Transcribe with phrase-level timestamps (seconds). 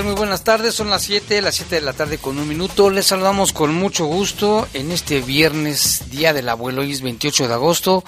[0.00, 2.88] Muy buenas tardes, son las 7, las 7 de la tarde con un minuto.
[2.88, 7.54] Les saludamos con mucho gusto en este viernes, Día del Abuelo, hoy es 28 de
[7.54, 8.02] agosto,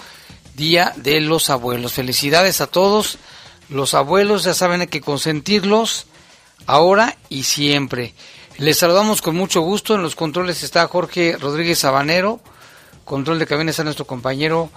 [0.56, 1.92] Día de los Abuelos.
[1.92, 3.18] Felicidades a todos
[3.68, 6.06] los abuelos, ya saben hay que consentirlos
[6.66, 8.14] ahora y siempre.
[8.56, 12.40] Les saludamos con mucho gusto, en los controles está Jorge Rodríguez Sabanero,
[13.04, 14.70] control de cabina está nuestro compañero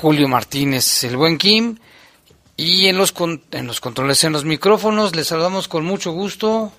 [0.00, 1.78] Julio Martínez, el buen Kim.
[2.56, 3.14] Y en los,
[3.50, 6.72] en los controles, en los micrófonos, les saludamos con mucho gusto.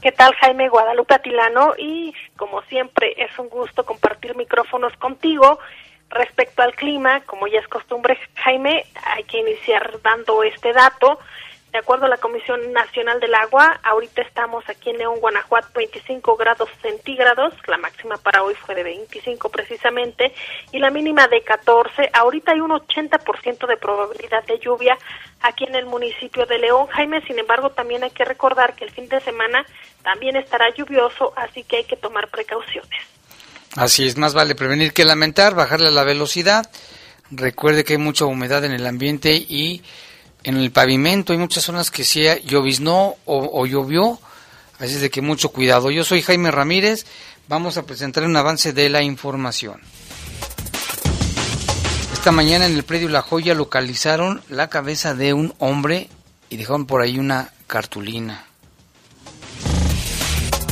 [0.00, 1.74] ¿Qué tal, Jaime Guadalupe Atilano?
[1.78, 5.58] Y como siempre, es un gusto compartir micrófonos contigo.
[6.10, 11.18] Respecto al clima, como ya es costumbre, Jaime, hay que iniciar dando este dato.
[11.74, 16.36] De acuerdo a la Comisión Nacional del Agua, ahorita estamos aquí en León, Guanajuato, 25
[16.36, 20.32] grados centígrados, la máxima para hoy fue de 25 precisamente,
[20.70, 22.10] y la mínima de 14.
[22.12, 24.96] Ahorita hay un 80% de probabilidad de lluvia
[25.42, 28.92] aquí en el municipio de León, Jaime, sin embargo también hay que recordar que el
[28.92, 29.66] fin de semana
[30.04, 33.02] también estará lluvioso, así que hay que tomar precauciones.
[33.74, 36.70] Así es, más vale prevenir que lamentar, bajarle la velocidad.
[37.32, 39.82] Recuerde que hay mucha humedad en el ambiente y
[40.44, 44.18] en el pavimento hay muchas zonas que sí lloviznó o, o llovió,
[44.78, 45.90] así es de que mucho cuidado.
[45.90, 47.06] Yo soy Jaime Ramírez,
[47.48, 49.80] vamos a presentar un avance de la información.
[52.12, 56.08] Esta mañana en el predio La Joya localizaron la cabeza de un hombre
[56.48, 58.46] y dejaron por ahí una cartulina.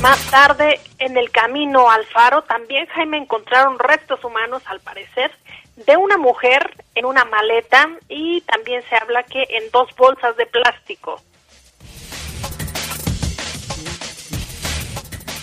[0.01, 5.31] Más tarde, en el camino al faro, también Jaime encontraron restos humanos, al parecer,
[5.77, 10.47] de una mujer en una maleta y también se habla que en dos bolsas de
[10.47, 11.21] plástico.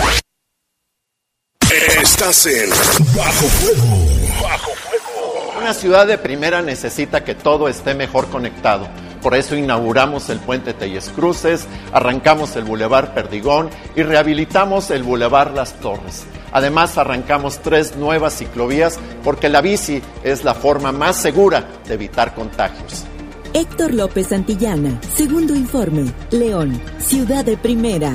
[2.02, 2.70] Estás en
[3.14, 3.98] Bajo Fuego.
[4.42, 5.58] Bajo Fuego.
[5.58, 8.88] Una ciudad de primera necesita que todo esté mejor conectado.
[9.22, 15.54] Por eso inauguramos el puente Telles Cruces, arrancamos el Boulevard Perdigón y rehabilitamos el Boulevard
[15.54, 16.24] Las Torres.
[16.52, 22.34] Además, arrancamos tres nuevas ciclovías porque la bici es la forma más segura de evitar
[22.34, 23.04] contagios.
[23.52, 28.12] Héctor López Santillana, segundo informe, León, ciudad de primera.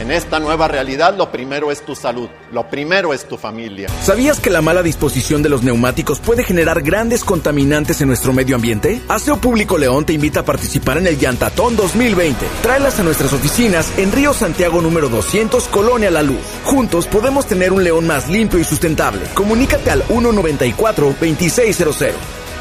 [0.00, 3.90] En esta nueva realidad lo primero es tu salud, lo primero es tu familia.
[4.02, 8.56] ¿Sabías que la mala disposición de los neumáticos puede generar grandes contaminantes en nuestro medio
[8.56, 9.02] ambiente?
[9.08, 12.46] Aseo Público León te invita a participar en el Llantatón 2020.
[12.62, 16.46] Tráelas a nuestras oficinas en Río Santiago número 200, Colonia La Luz.
[16.64, 19.20] Juntos podemos tener un León más limpio y sustentable.
[19.34, 22.12] Comunícate al 194-2600.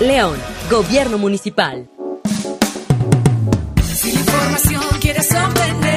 [0.01, 0.35] León,
[0.69, 1.87] Gobierno Municipal.
[3.81, 5.88] Si la información quieres obtener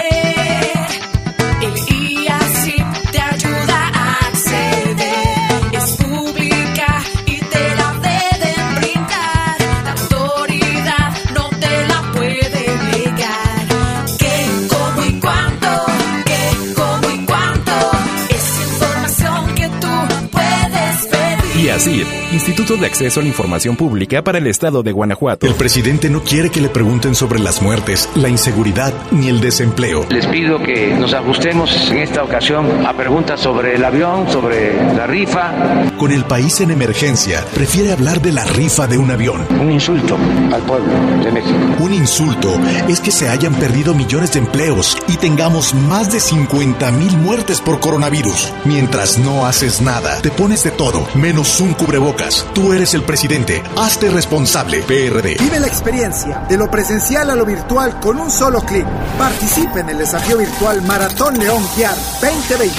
[21.82, 22.21] see you.
[22.32, 25.46] Instituto de Acceso a la Información Pública para el Estado de Guanajuato.
[25.46, 30.06] El presidente no quiere que le pregunten sobre las muertes, la inseguridad ni el desempleo.
[30.08, 35.06] Les pido que nos ajustemos en esta ocasión a preguntas sobre el avión, sobre la
[35.06, 35.52] rifa.
[35.98, 39.46] Con el país en emergencia, prefiere hablar de la rifa de un avión.
[39.60, 40.16] Un insulto
[40.52, 40.92] al pueblo
[41.22, 41.58] de México.
[41.80, 42.58] Un insulto
[42.88, 47.60] es que se hayan perdido millones de empleos y tengamos más de 50 mil muertes
[47.60, 48.52] por coronavirus.
[48.64, 52.21] Mientras no haces nada, te pones de todo, menos un cubrebocas.
[52.54, 53.60] Tú eres el presidente.
[53.76, 55.36] Hazte responsable, PRD.
[55.40, 58.86] Vive la experiencia de lo presencial a lo virtual con un solo clic.
[59.18, 62.72] Participe en el desafío virtual Maratón León Guiar 2020.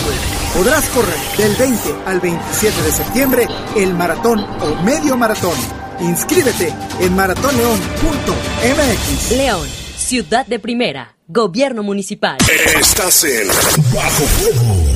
[0.53, 5.57] Podrás correr del 20 al 27 de septiembre el maratón o medio maratón.
[5.99, 9.31] Inscríbete en maratonleón.mx.
[9.31, 9.67] León,
[9.97, 12.37] ciudad de primera, gobierno municipal.
[12.79, 13.47] Estás en
[13.93, 14.92] Bajo Fuego.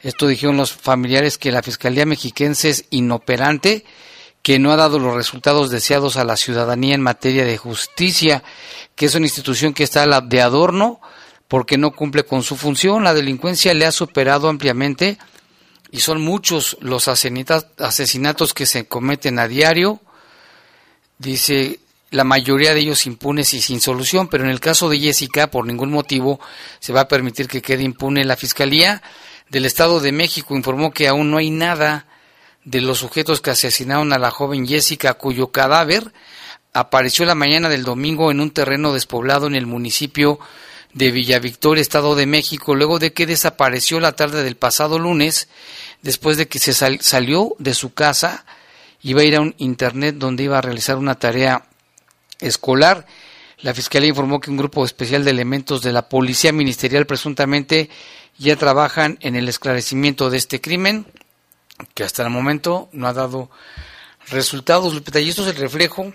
[0.00, 3.84] Esto dijeron los familiares que la Fiscalía Mexiquense es inoperante,
[4.42, 8.44] que no ha dado los resultados deseados a la ciudadanía en materia de justicia,
[8.94, 11.00] que es una institución que está de adorno,
[11.48, 13.04] porque no cumple con su función.
[13.04, 15.18] La delincuencia le ha superado ampliamente
[15.90, 20.00] y son muchos los asesinatos que se cometen a diario.
[21.18, 21.80] Dice
[22.10, 25.66] la mayoría de ellos impunes y sin solución, pero en el caso de Jessica, por
[25.66, 26.40] ningún motivo
[26.78, 28.24] se va a permitir que quede impune.
[28.24, 29.02] La Fiscalía
[29.48, 32.06] del Estado de México informó que aún no hay nada
[32.64, 36.12] de los sujetos que asesinaron a la joven Jessica, cuyo cadáver
[36.72, 40.38] apareció la mañana del domingo en un terreno despoblado en el municipio
[40.92, 45.48] de Villa Victoria, Estado de México, luego de que desapareció la tarde del pasado lunes,
[46.02, 48.44] después de que se salió de su casa,
[49.02, 51.66] iba a ir a un internet donde iba a realizar una tarea
[52.40, 53.06] escolar.
[53.58, 57.88] La Fiscalía informó que un grupo especial de elementos de la Policía Ministerial presuntamente
[58.38, 61.06] ya trabajan en el esclarecimiento de este crimen,
[61.94, 63.50] que hasta el momento no ha dado
[64.28, 64.94] resultados.
[64.94, 66.12] Y esto es el reflejo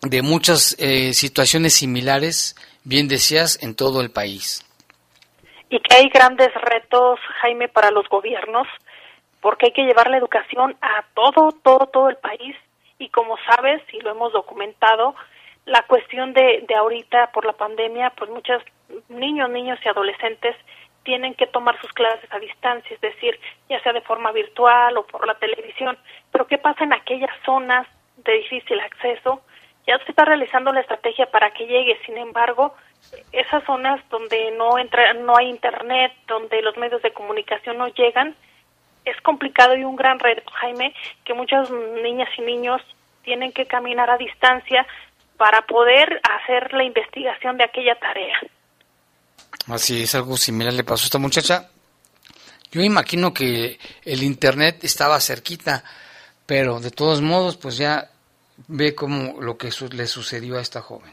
[0.00, 2.54] de muchas eh, situaciones similares
[2.88, 4.64] bien decías, en todo el país.
[5.68, 8.66] Y que hay grandes retos, Jaime, para los gobiernos,
[9.42, 12.56] porque hay que llevar la educación a todo, todo, todo el país.
[12.98, 15.14] Y como sabes, y lo hemos documentado,
[15.64, 18.62] la cuestión de, de ahorita por la pandemia, pues muchos
[19.08, 20.56] niños, niños y adolescentes
[21.04, 23.38] tienen que tomar sus clases a distancia, es decir,
[23.68, 25.96] ya sea de forma virtual o por la televisión.
[26.32, 27.86] Pero ¿qué pasa en aquellas zonas
[28.16, 29.42] de difícil acceso?
[29.88, 31.98] ya se está realizando la estrategia para que llegue.
[32.04, 32.74] Sin embargo,
[33.32, 38.36] esas zonas donde no entra, no hay internet, donde los medios de comunicación no llegan,
[39.08, 42.82] es complicado y un gran reto, Jaime, que muchas niñas y niños
[43.22, 44.86] tienen que caminar a distancia
[45.36, 48.38] para poder hacer la investigación de aquella tarea.
[49.68, 51.68] Así es, algo similar le pasó a esta muchacha.
[52.70, 55.84] Yo imagino que el internet estaba cerquita,
[56.46, 58.10] pero de todos modos, pues ya
[58.66, 61.12] ve cómo lo que le sucedió a esta joven.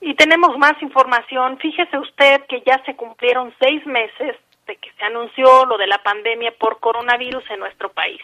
[0.00, 1.58] Y tenemos más información.
[1.58, 4.36] Fíjese usted que ya se cumplieron seis meses
[4.66, 8.20] de que se anunció lo de la pandemia por coronavirus en nuestro país.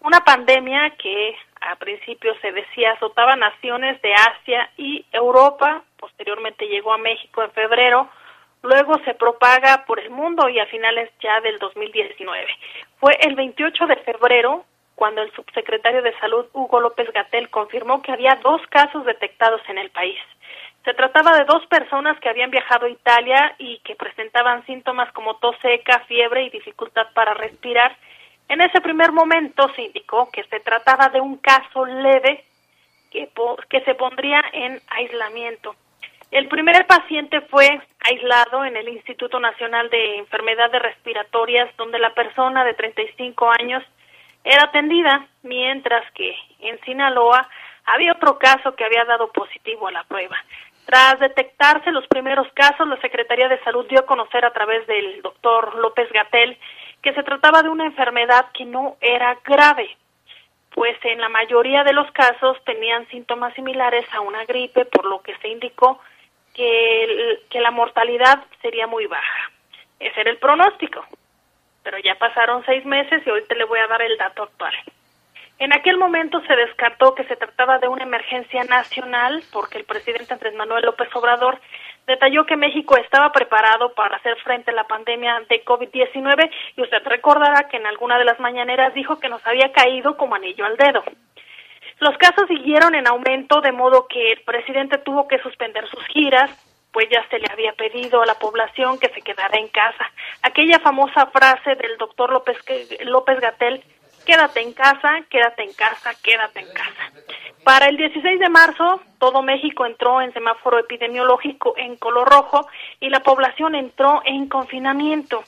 [0.00, 6.92] Una pandemia que a principio se decía azotaba naciones de Asia y Europa, posteriormente llegó
[6.92, 8.08] a México en febrero,
[8.62, 12.46] luego se propaga por el mundo y a finales ya del 2019.
[12.98, 18.12] Fue el 28 de febrero cuando el subsecretario de Salud Hugo López Gatel confirmó que
[18.12, 20.18] había dos casos detectados en el país.
[20.84, 25.36] Se trataba de dos personas que habían viajado a Italia y que presentaban síntomas como
[25.36, 27.96] tos seca, fiebre y dificultad para respirar.
[28.48, 32.44] En ese primer momento se indicó que se trataba de un caso leve
[33.12, 33.30] que,
[33.68, 35.76] que se pondría en aislamiento.
[36.32, 37.68] El primer paciente fue
[38.00, 43.84] aislado en el Instituto Nacional de Enfermedades Respiratorias, donde la persona de 35 años
[44.42, 47.46] era atendida, mientras que en Sinaloa
[47.84, 50.36] había otro caso que había dado positivo a la prueba.
[50.86, 55.22] Tras detectarse los primeros casos, la Secretaría de Salud dio a conocer a través del
[55.22, 56.58] doctor López Gatel
[57.02, 59.96] que se trataba de una enfermedad que no era grave,
[60.74, 65.20] pues en la mayoría de los casos tenían síntomas similares a una gripe, por lo
[65.22, 66.00] que se indicó
[66.54, 69.50] que, que la mortalidad sería muy baja.
[69.98, 71.04] Ese era el pronóstico.
[71.82, 74.74] Pero ya pasaron seis meses y ahorita le voy a dar el dato actual.
[75.62, 80.34] En aquel momento se descartó que se trataba de una emergencia nacional porque el presidente
[80.34, 81.60] Andrés Manuel López Obrador
[82.04, 87.04] detalló que México estaba preparado para hacer frente a la pandemia de COVID-19 y usted
[87.04, 90.76] recordará que en alguna de las mañaneras dijo que nos había caído como anillo al
[90.76, 91.04] dedo.
[92.00, 96.50] Los casos siguieron en aumento de modo que el presidente tuvo que suspender sus giras,
[96.90, 100.10] pues ya se le había pedido a la población que se quedara en casa.
[100.42, 102.56] Aquella famosa frase del doctor López,
[103.04, 103.84] López Gatel
[104.24, 107.12] quédate en casa, quédate en casa, quédate en casa.
[107.64, 112.66] Para el 16 de marzo, todo México entró en semáforo epidemiológico en color rojo
[112.98, 115.44] y la población entró en confinamiento.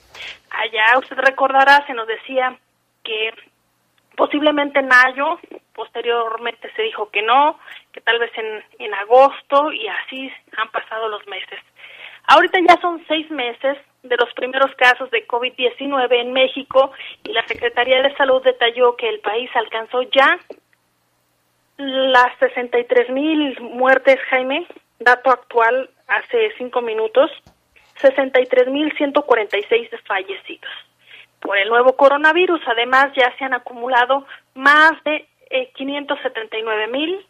[0.49, 2.57] Allá, usted recordará, se nos decía
[3.03, 3.33] que
[4.15, 5.39] posiblemente en mayo,
[5.73, 7.59] posteriormente se dijo que no,
[7.91, 11.59] que tal vez en, en agosto y así han pasado los meses.
[12.27, 13.77] Ahorita ya son seis meses
[14.07, 16.91] de los primeros casos de COVID-19 en México
[17.23, 20.39] y la Secretaría de Salud detalló que el país alcanzó ya
[21.77, 24.65] las 63 mil muertes, Jaime,
[24.99, 27.29] dato actual hace cinco minutos,
[27.97, 30.71] 63 mil 146 fallecidos.
[31.39, 37.25] Por el nuevo coronavirus, además, ya se han acumulado más de eh, 579 mil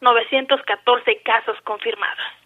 [0.00, 2.39] 914 casos confirmados.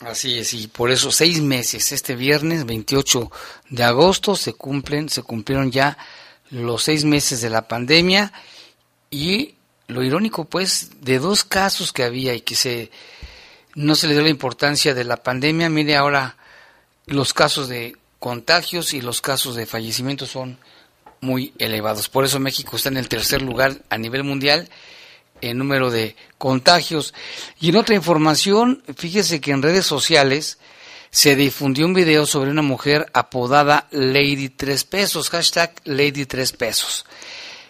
[0.00, 3.32] Así es, y por eso seis meses, este viernes 28
[3.70, 5.98] de agosto se cumplen, se cumplieron ya
[6.50, 8.32] los seis meses de la pandemia
[9.10, 9.56] y
[9.88, 12.90] lo irónico pues de dos casos que había y que se
[13.74, 16.36] no se le dio la importancia de la pandemia, mire ahora
[17.06, 20.58] los casos de contagios y los casos de fallecimientos son
[21.20, 22.08] muy elevados.
[22.08, 24.68] Por eso México está en el tercer lugar a nivel mundial
[25.40, 27.14] el número de contagios.
[27.60, 30.58] Y en otra información, fíjese que en redes sociales
[31.10, 37.06] se difundió un video sobre una mujer apodada Lady Tres Pesos, hashtag Lady Tres Pesos.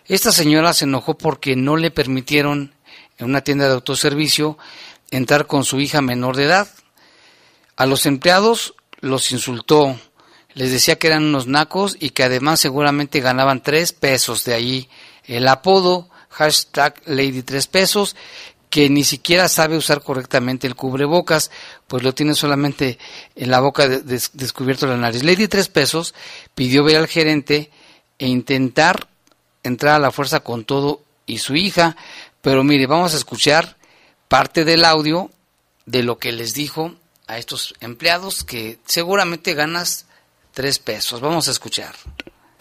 [0.07, 2.73] Esta señora se enojó porque no le permitieron
[3.19, 4.59] en una tienda de autoservicio
[5.11, 6.69] entrar con su hija menor de edad.
[7.77, 9.99] A los empleados los insultó,
[10.55, 14.89] les decía que eran unos nacos y que además seguramente ganaban tres pesos, de ahí
[15.25, 18.14] el apodo hashtag Lady 3 pesos,
[18.71, 21.50] que ni siquiera sabe usar correctamente el cubrebocas,
[21.88, 22.99] pues lo tiene solamente
[23.35, 25.25] en la boca descubierto la nariz.
[25.25, 26.14] Lady 3 pesos
[26.54, 27.71] pidió ver al gerente
[28.18, 29.09] e intentar
[29.64, 31.97] entrar a la fuerza con todo y su hija,
[32.40, 33.76] pero mire, vamos a escuchar
[34.28, 35.30] parte del audio
[35.87, 36.95] de lo que les dijo
[37.26, 40.07] a estos empleados que seguramente ganas
[40.52, 41.21] tres pesos.
[41.21, 41.95] Vamos a escuchar.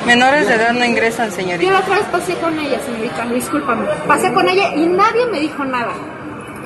[0.07, 1.63] Menores de edad no ingresan, señorita.
[1.63, 3.85] Yo la otra vez pasé con ella, señorita, discúlpame.
[4.07, 5.91] Pasé con ella y nadie me dijo nada.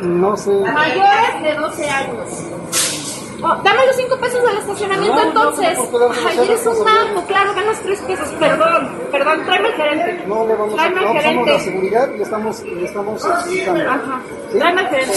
[0.04, 0.52] No sé.
[0.52, 2.30] Mayores de 12 años.
[3.44, 5.78] Oh, dame los 5 pesos del estacionamiento no, entonces.
[5.92, 8.28] No, Ay, eres un naco, claro, ganas 3 pesos.
[8.40, 10.24] Perdón, perdón, tráeme al gerente.
[10.28, 11.34] No le vamos tráeme a al gerente.
[11.34, 13.90] Somos la seguridad y estamos, y estamos explicando.
[13.90, 14.22] Ajá.
[14.52, 14.60] ¿Sí?
[14.60, 15.14] Tráeme al gerente.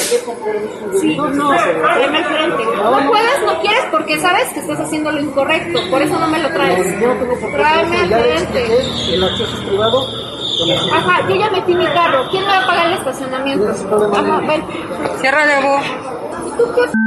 [1.01, 2.65] Sí, no, tráeme al gerente.
[2.65, 5.81] No, puedes, no quieres porque sabes que estás haciendo lo incorrecto.
[5.91, 7.01] Por eso no me lo traes.
[7.01, 8.79] Yo no tengo por qué Tráeme al gerente.
[9.15, 10.07] el acceso es privado.
[10.95, 12.29] Ajá, yo ya metí mi carro.
[12.31, 13.69] ¿Quién me va a pagar el estacionamiento?
[14.13, 14.65] Ajá, ven.
[15.21, 15.85] Cierra de voz.
[16.57, 17.04] ¿Tú qué,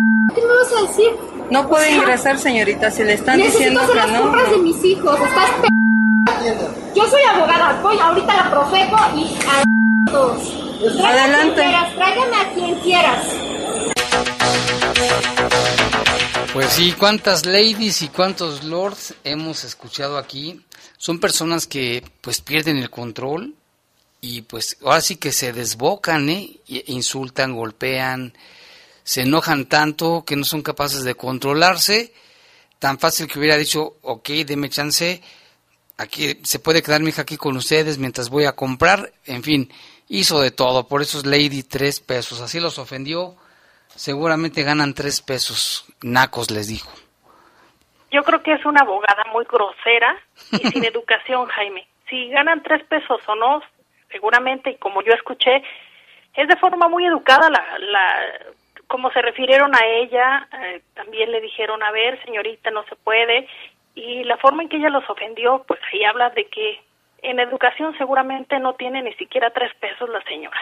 [0.72, 1.12] vas a decir?
[1.50, 4.22] No puede ingresar, señorita, si le están Necesito diciendo hacer que las no.
[4.22, 5.20] compras de mis hijos.
[5.20, 5.68] Estás p...
[6.96, 7.80] Yo soy abogada.
[7.82, 10.42] Voy ahorita a la Profeco y a todos.
[10.80, 11.62] Tráigame Adelante.
[11.64, 13.26] A quien quieras, tráigame a quien quieras.
[16.54, 20.62] Pues sí, cuántas ladies y cuántos lords hemos escuchado aquí.
[20.98, 23.54] Son personas que pues pierden el control
[24.22, 26.60] y pues ahora sí que se desbocan, ¿eh?
[26.68, 28.34] Y- Insultan, golpean,
[29.08, 32.12] se enojan tanto que no son capaces de controlarse.
[32.78, 35.22] Tan fácil que hubiera dicho, ok, deme chance,
[35.98, 39.14] aquí se puede quedar mi hija aquí con ustedes mientras voy a comprar.
[39.26, 39.72] En fin,
[40.10, 42.42] hizo de todo, por eso es Lady tres pesos.
[42.42, 43.38] Así los ofendió,
[43.88, 45.86] seguramente ganan tres pesos.
[46.02, 46.92] Nacos les dijo.
[48.12, 50.18] Yo creo que es una abogada muy grosera
[50.52, 51.88] y sin educación, Jaime.
[52.10, 53.62] Si ganan tres pesos o no,
[54.12, 55.64] seguramente, y como yo escuché,
[56.34, 58.14] es de forma muy educada la, la
[58.88, 63.48] como se refirieron a ella, eh, también le dijeron, a ver, señorita, no se puede,
[63.96, 66.82] y la forma en que ella los ofendió, pues ahí habla de que
[67.22, 70.58] en educación seguramente no tiene ni siquiera tres pesos la señora.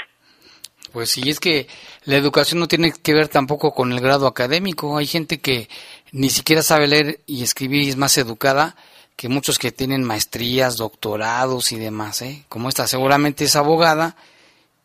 [0.93, 1.67] Pues sí, es que
[2.05, 4.97] la educación no tiene que ver tampoco con el grado académico.
[4.97, 5.67] Hay gente que
[6.13, 8.75] ni siquiera sabe leer y escribir y es más educada
[9.17, 12.21] que muchos que tienen maestrías, doctorados y demás.
[12.21, 12.45] ¿eh?
[12.47, 14.15] Como esta seguramente es abogada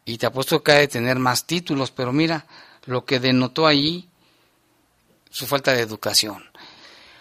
[0.05, 2.45] y te apuesto que ha de tener más títulos, pero mira
[2.87, 4.09] lo que denotó ahí
[5.31, 6.45] su falta de educación.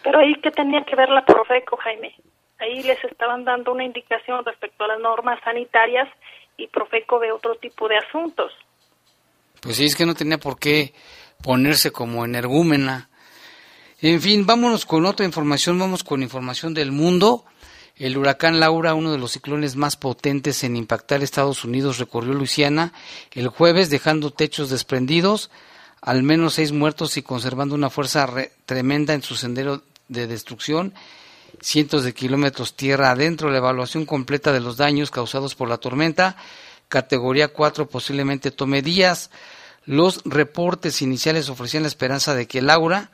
[0.03, 2.15] Pero ahí que tenía que ver la Profeco, Jaime.
[2.59, 6.09] Ahí les estaban dando una indicación respecto a las normas sanitarias
[6.57, 8.51] y Profeco ve otro tipo de asuntos.
[9.61, 10.93] Pues sí, es que no tenía por qué
[11.41, 13.09] ponerse como energúmena.
[14.01, 17.45] En fin, vámonos con otra información, vamos con información del mundo.
[17.99, 22.93] El huracán Laura, uno de los ciclones más potentes en impactar Estados Unidos, recorrió Luisiana
[23.31, 25.51] el jueves dejando techos desprendidos,
[26.01, 28.25] al menos seis muertos y conservando una fuerza
[28.65, 30.93] tremenda en su sendero de destrucción,
[31.59, 36.37] cientos de kilómetros tierra adentro, la evaluación completa de los daños causados por la tormenta,
[36.87, 39.29] categoría 4 posiblemente tome días.
[39.85, 43.11] Los reportes iniciales ofrecían la esperanza de que Laura,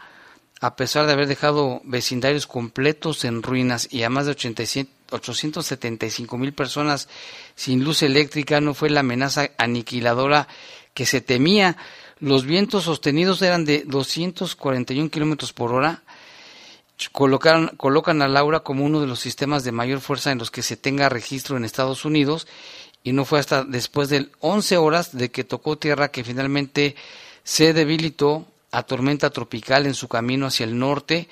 [0.62, 6.54] a pesar de haber dejado vecindarios completos en ruinas y a más de 875 mil
[6.54, 7.10] personas
[7.56, 10.48] sin luz eléctrica, no fue la amenaza aniquiladora
[10.94, 11.76] que se temía.
[12.20, 16.04] Los vientos sostenidos eran de 241 kilómetros por hora.
[17.12, 20.78] Colocan a Laura como uno de los sistemas de mayor fuerza en los que se
[20.78, 22.48] tenga registro en Estados Unidos
[23.04, 26.96] y no fue hasta después de 11 horas de que tocó tierra que finalmente
[27.44, 31.30] se debilitó a tormenta tropical en su camino hacia el norte,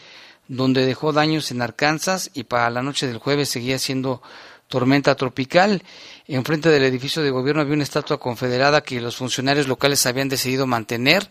[0.48, 4.22] donde dejó daños en Arkansas y para la noche del jueves seguía siendo
[4.70, 5.84] tormenta tropical.
[6.26, 10.66] Enfrente del edificio de gobierno había una estatua confederada que los funcionarios locales habían decidido
[10.66, 11.30] mantener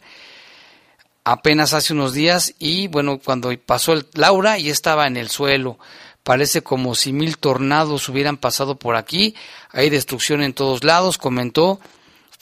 [1.24, 5.78] apenas hace unos días y bueno, cuando pasó el Laura y estaba en el suelo.
[6.22, 9.34] Parece como si mil tornados hubieran pasado por aquí.
[9.70, 11.80] Hay destrucción en todos lados, comentó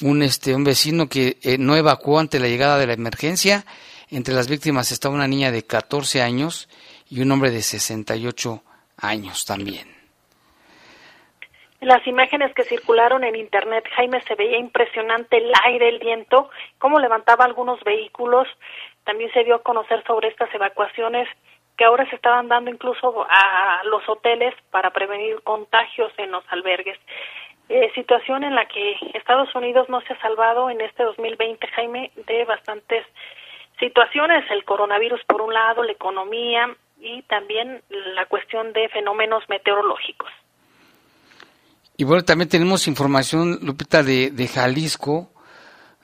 [0.02, 3.64] un, este, un vecino que eh, no evacuó ante la llegada de la emergencia.
[4.10, 6.68] Entre las víctimas estaba una niña de 14 años
[7.08, 8.62] y un hombre de 68
[8.98, 9.88] años también.
[11.80, 16.98] Las imágenes que circularon en internet, Jaime, se veía impresionante el aire, el viento, cómo
[16.98, 18.46] levantaba algunos vehículos.
[19.04, 21.26] También se dio a conocer sobre estas evacuaciones
[21.78, 26.98] que ahora se estaban dando incluso a los hoteles para prevenir contagios en los albergues.
[27.72, 32.10] Eh, situación en la que Estados Unidos no se ha salvado en este 2020, Jaime,
[32.26, 33.06] de bastantes
[33.78, 36.66] situaciones, el coronavirus por un lado, la economía
[37.00, 40.28] y también la cuestión de fenómenos meteorológicos.
[41.96, 45.30] Y bueno, también tenemos información, Lupita, de, de Jalisco,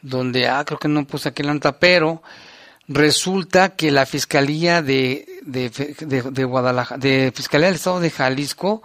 [0.02, 2.22] donde, ah, creo que no puse aquí la nota, pero
[2.87, 8.85] resulta que la Fiscalía de, de, de, de Guadalajara, de Fiscalía del Estado de Jalisco,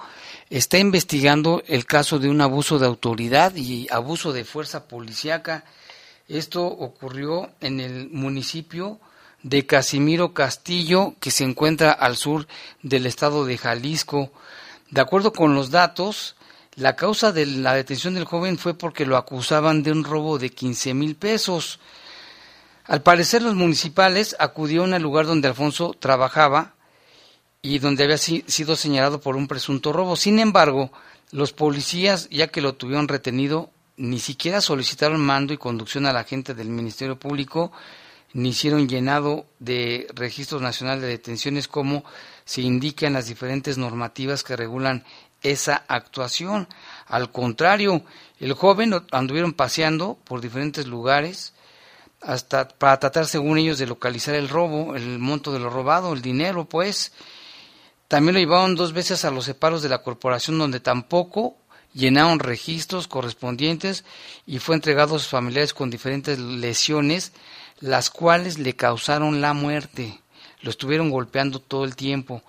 [0.51, 5.63] está investigando el caso de un abuso de autoridad y abuso de fuerza policíaca.
[6.27, 8.99] Esto ocurrió en el municipio
[9.43, 12.47] de Casimiro Castillo, que se encuentra al sur
[12.83, 14.33] del estado de Jalisco.
[14.89, 16.35] De acuerdo con los datos,
[16.75, 20.49] la causa de la detención del joven fue porque lo acusaban de un robo de
[20.49, 21.79] 15 mil pesos.
[22.83, 26.73] Al parecer los municipales acudieron al lugar donde Alfonso trabajaba
[27.61, 30.15] y donde había sido señalado por un presunto robo.
[30.15, 30.91] Sin embargo,
[31.31, 36.23] los policías, ya que lo tuvieron retenido, ni siquiera solicitaron mando y conducción a la
[36.23, 37.71] gente del Ministerio Público,
[38.33, 42.03] ni hicieron llenado de registros nacionales de detenciones como
[42.45, 45.03] se indica en las diferentes normativas que regulan
[45.43, 46.67] esa actuación.
[47.07, 48.03] Al contrario,
[48.39, 51.53] el joven anduvieron paseando por diferentes lugares
[52.21, 56.21] hasta para tratar, según ellos, de localizar el robo, el monto de lo robado, el
[56.21, 57.11] dinero, pues,
[58.11, 61.55] también lo llevaron dos veces a los separos de la corporación donde tampoco
[61.93, 64.03] llenaron registros correspondientes
[64.45, 67.31] y fue entregado a sus familiares con diferentes lesiones,
[67.79, 70.19] las cuales le causaron la muerte.
[70.59, 72.43] Lo estuvieron golpeando todo el tiempo.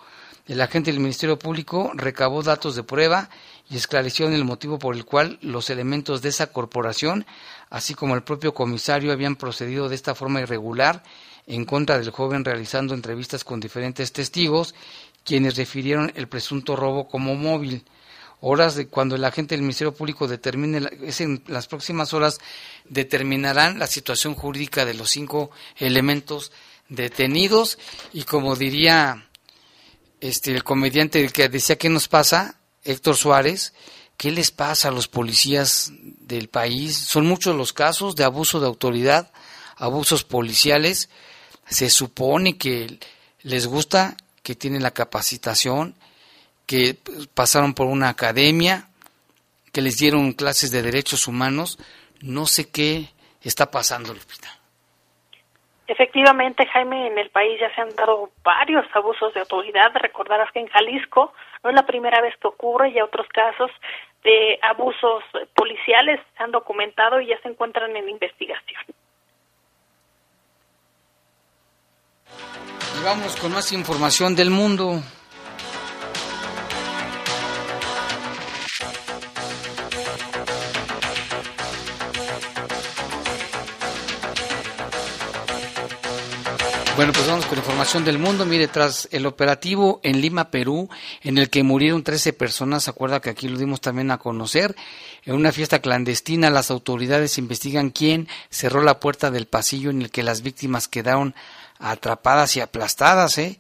[0.49, 3.31] El agente del Ministerio Público recabó datos de prueba
[3.71, 7.25] y esclareció el motivo por el cual los elementos de esa corporación,
[7.71, 11.05] así como el propio comisario, habían procedido de esta forma irregular
[11.47, 14.75] en contra del joven realizando entrevistas con diferentes testigos,
[15.25, 17.85] quienes refirieron el presunto robo como móvil.
[18.41, 22.41] Horas de cuando el agente del Ministerio Público determine, es en las próximas horas,
[22.89, 26.51] determinarán la situación jurídica de los cinco elementos
[26.89, 27.79] detenidos
[28.13, 29.29] y como diría
[30.21, 33.73] este el comediante que decía qué nos pasa, Héctor Suárez,
[34.17, 36.97] ¿qué les pasa a los policías del país?
[36.97, 39.33] Son muchos los casos de abuso de autoridad,
[39.77, 41.09] abusos policiales.
[41.69, 42.99] Se supone que
[43.43, 45.95] les gusta, que tienen la capacitación,
[46.67, 46.97] que
[47.35, 48.89] pasaron por una academia,
[49.73, 51.79] que les dieron clases de derechos humanos.
[52.21, 53.09] No sé qué
[53.43, 54.49] está pasando, Lupita.
[55.87, 59.93] Efectivamente, Jaime, en el país ya se han dado varios abusos de autoridad.
[59.95, 63.71] Recordarás que en Jalisco no es la primera vez que ocurre, ya otros casos
[64.23, 65.25] de abusos
[65.55, 68.83] policiales se han documentado y ya se encuentran en investigación.
[72.99, 75.03] Y vamos con más información del mundo.
[86.95, 88.45] Bueno, pues vamos con información del mundo.
[88.45, 90.91] Mire, tras el operativo en Lima, Perú,
[91.23, 94.77] en el que murieron 13 personas, ¿se acuerda que aquí lo dimos también a conocer?
[95.25, 100.11] En una fiesta clandestina, las autoridades investigan quién cerró la puerta del pasillo en el
[100.11, 101.35] que las víctimas quedaron
[101.83, 103.59] atrapadas y aplastadas, ¿eh?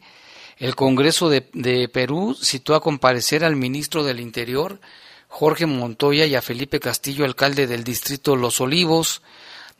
[0.58, 4.80] El Congreso de, de Perú citó a comparecer al ministro del Interior,
[5.28, 9.22] Jorge Montoya, y a Felipe Castillo, alcalde del distrito Los Olivos,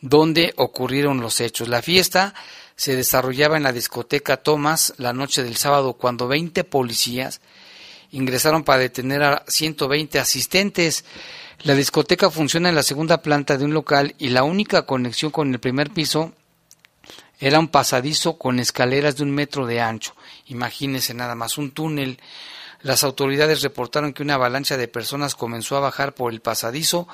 [0.01, 1.69] donde ocurrieron los hechos.
[1.69, 2.35] La fiesta
[2.75, 7.41] se desarrollaba en la discoteca Thomas la noche del sábado cuando 20 policías
[8.11, 11.05] ingresaron para detener a 120 asistentes.
[11.63, 15.53] La discoteca funciona en la segunda planta de un local y la única conexión con
[15.53, 16.33] el primer piso
[17.43, 20.15] era un pasadizo con escaleras de un metro de ancho.
[20.47, 22.21] Imagínense nada más, un túnel.
[22.83, 27.09] Las autoridades reportaron que una avalancha de personas comenzó a bajar por el pasadizo,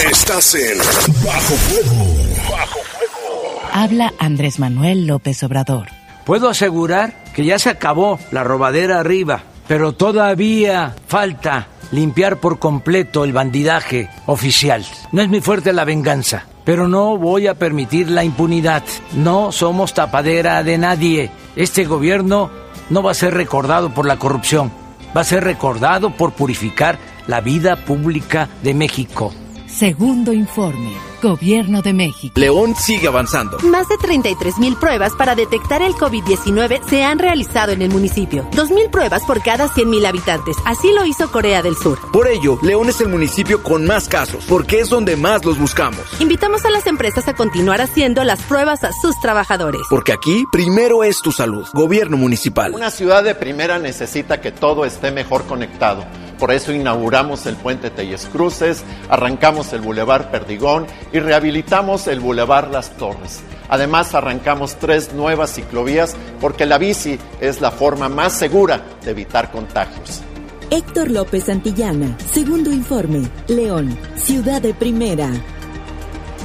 [0.08, 2.06] Estás en Bajo Fuego.
[2.48, 3.60] Bajo Fuego.
[3.72, 5.88] Habla Andrés Manuel López Obrador.
[6.24, 13.24] Puedo asegurar que ya se acabó la robadera arriba, pero todavía falta limpiar por completo
[13.24, 14.84] el bandidaje oficial.
[15.12, 18.82] No es muy fuerte la venganza, pero no voy a permitir la impunidad.
[19.12, 21.30] No somos tapadera de nadie.
[21.56, 22.50] Este gobierno
[22.90, 24.72] no va a ser recordado por la corrupción,
[25.16, 29.32] va a ser recordado por purificar la vida pública de México.
[29.66, 31.13] Segundo informe.
[31.24, 32.38] Gobierno de México.
[32.38, 33.58] León sigue avanzando.
[33.60, 38.46] Más de 33 mil pruebas para detectar el COVID-19 se han realizado en el municipio.
[38.52, 40.54] 2 mil pruebas por cada 100 mil habitantes.
[40.66, 41.98] Así lo hizo Corea del Sur.
[42.12, 46.02] Por ello, León es el municipio con más casos, porque es donde más los buscamos.
[46.20, 49.80] Invitamos a las empresas a continuar haciendo las pruebas a sus trabajadores.
[49.88, 51.66] Porque aquí, primero es tu salud.
[51.72, 52.74] Gobierno municipal.
[52.74, 56.04] Una ciudad de primera necesita que todo esté mejor conectado.
[56.38, 62.70] Por eso inauguramos el puente Telles Cruces, arrancamos el bulevar Perdigón y rehabilitamos el bulevar
[62.70, 63.42] Las Torres.
[63.68, 69.50] Además, arrancamos tres nuevas ciclovías porque la bici es la forma más segura de evitar
[69.50, 70.22] contagios.
[70.70, 75.30] Héctor López Santillana, segundo informe, León, ciudad de primera.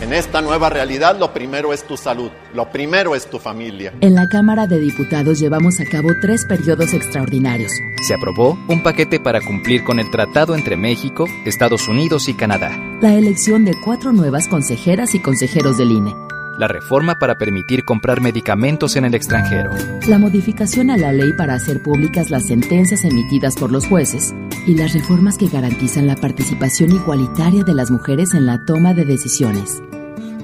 [0.01, 3.93] En esta nueva realidad lo primero es tu salud, lo primero es tu familia.
[3.99, 7.71] En la Cámara de Diputados llevamos a cabo tres periodos extraordinarios.
[8.07, 12.71] Se aprobó un paquete para cumplir con el tratado entre México, Estados Unidos y Canadá.
[13.01, 16.15] La elección de cuatro nuevas consejeras y consejeros del INE
[16.59, 19.71] la reforma para permitir comprar medicamentos en el extranjero.
[20.07, 24.35] La modificación a la ley para hacer públicas las sentencias emitidas por los jueces
[24.67, 29.05] y las reformas que garantizan la participación igualitaria de las mujeres en la toma de
[29.05, 29.81] decisiones.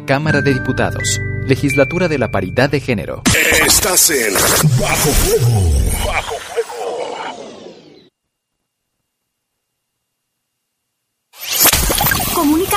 [0.05, 1.19] Cámara de Diputados.
[1.45, 3.21] Legislatura de la Paridad de Género.
[3.67, 4.33] Estás en
[4.79, 5.73] Bajo Fuego.
[6.07, 6.44] Bajo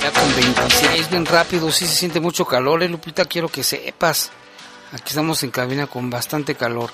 [0.03, 4.31] Ya con 26, bien rápido, sí se siente mucho calor, eh, Lupita, quiero que sepas.
[4.93, 6.91] Aquí estamos en cabina con bastante calor.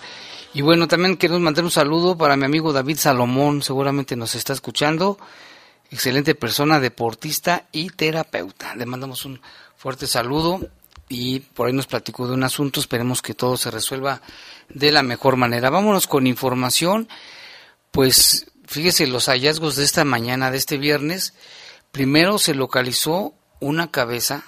[0.55, 4.53] Y bueno, también queremos mandar un saludo para mi amigo David Salomón, seguramente nos está
[4.53, 5.17] escuchando.
[5.93, 8.75] Excelente persona, deportista y terapeuta.
[8.75, 9.41] Le mandamos un
[9.77, 10.61] fuerte saludo
[11.09, 12.81] y por ahí nos platicó de un asunto.
[12.81, 14.23] Esperemos que todo se resuelva
[14.71, 15.71] de la mejor manera.
[15.71, 17.09] Vámonos con información.
[17.91, 21.35] Pues fíjese los hallazgos de esta mañana, de este viernes.
[21.93, 24.43] Primero se localizó una cabeza,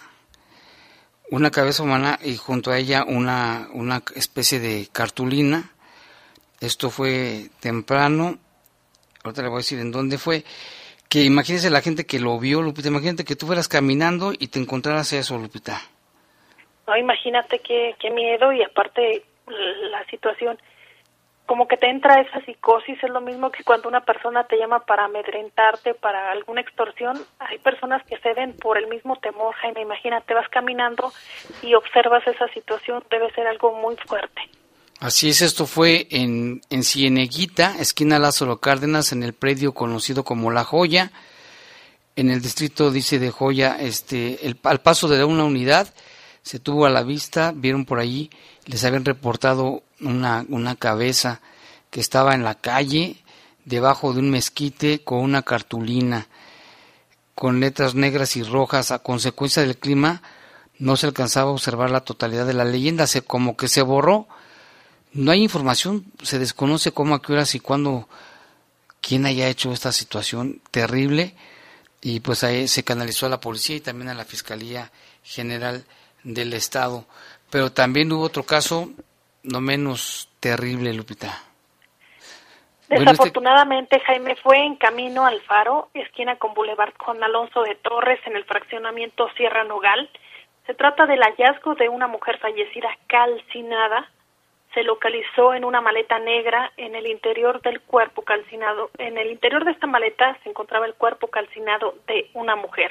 [1.30, 5.74] una cabeza humana y junto a ella una, una especie de cartulina
[6.64, 8.38] esto fue temprano.
[9.22, 10.44] Ahorita le voy a decir en dónde fue.
[11.08, 12.88] Que imagínese la gente que lo vio, Lupita.
[12.88, 15.80] Imagínate que tú fueras caminando y te encontraras eso, Lupita.
[16.86, 20.58] No, imagínate qué, qué miedo y aparte la situación.
[21.46, 24.80] Como que te entra esa psicosis, es lo mismo que cuando una persona te llama
[24.80, 27.18] para amedrentarte, para alguna extorsión.
[27.38, 29.82] Hay personas que ceden por el mismo temor, Jaime.
[29.82, 31.12] Imagínate, vas caminando
[31.62, 34.40] y observas esa situación, debe ser algo muy fuerte.
[35.00, 40.50] Así es, esto fue en, en Cieneguita, esquina Lázaro Cárdenas, en el predio conocido como
[40.50, 41.11] La Joya.
[42.16, 45.92] En el distrito, dice de Joya, este, el, al paso de una unidad,
[46.42, 48.30] se tuvo a la vista, vieron por allí,
[48.66, 51.40] les habían reportado una, una cabeza
[51.90, 53.16] que estaba en la calle,
[53.64, 56.28] debajo de un mezquite, con una cartulina,
[57.35, 58.92] con letras negras y rojas.
[58.92, 60.22] A consecuencia del clima,
[60.78, 64.28] no se alcanzaba a observar la totalidad de la leyenda, se, como que se borró
[65.14, 68.09] no hay información, se desconoce cómo, a qué horas y cuándo,
[69.00, 71.35] quién haya hecho esta situación terrible
[72.03, 74.90] y pues ahí se canalizó a la policía y también a la Fiscalía
[75.22, 75.85] General
[76.22, 77.07] del Estado.
[77.50, 78.90] Pero también hubo otro caso
[79.44, 81.38] no menos terrible, Lupita.
[82.88, 88.20] Este Desafortunadamente, Jaime fue en camino al Faro, esquina con Boulevard Juan Alonso de Torres,
[88.27, 90.11] en el fraccionamiento Sierra Nogal.
[90.66, 94.11] Se trata del hallazgo de una mujer fallecida calcinada
[94.74, 98.90] se localizó en una maleta negra en el interior del cuerpo calcinado.
[98.98, 102.90] En el interior de esta maleta se encontraba el cuerpo calcinado de una mujer.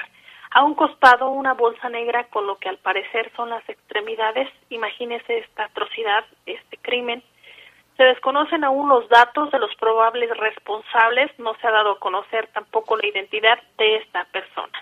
[0.50, 4.48] A un costado una bolsa negra con lo que al parecer son las extremidades.
[4.70, 7.22] Imagínese esta atrocidad, este crimen.
[7.96, 11.30] Se desconocen aún los datos de los probables responsables.
[11.38, 14.78] No se ha dado a conocer tampoco la identidad de esta persona.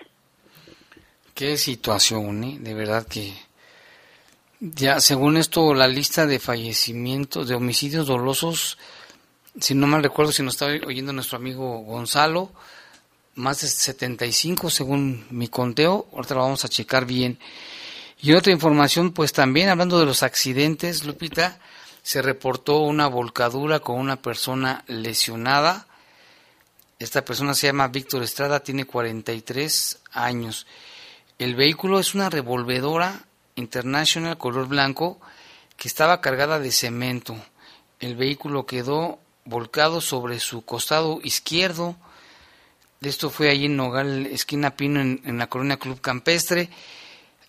[1.35, 2.57] Qué situación, ¿eh?
[2.59, 3.33] De verdad que
[4.71, 8.77] ya, según esto, la lista de fallecimientos, de homicidios dolosos,
[9.59, 12.49] si no mal recuerdo, si nos está oyendo nuestro amigo Gonzalo,
[13.35, 17.39] más de 75 según mi conteo, ahorita lo vamos a checar bien.
[18.21, 21.59] Y otra información, pues también hablando de los accidentes, Lupita,
[22.01, 25.87] se reportó una volcadura con una persona lesionada.
[26.99, 30.67] Esta persona se llama Víctor Estrada, tiene 43 años.
[31.37, 35.19] El vehículo es una revolvedora International color blanco
[35.77, 37.35] que estaba cargada de cemento.
[37.99, 41.95] El vehículo quedó volcado sobre su costado izquierdo.
[43.01, 46.69] Esto fue allí en Nogal, esquina Pino, en, la colonia Club Campestre.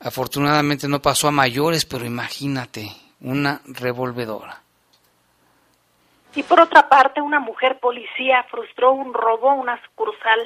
[0.00, 2.90] Afortunadamente no pasó a mayores, pero imagínate,
[3.20, 4.60] una revolvedora.
[6.34, 10.40] Y por otra parte, una mujer policía frustró un robo, una sucursal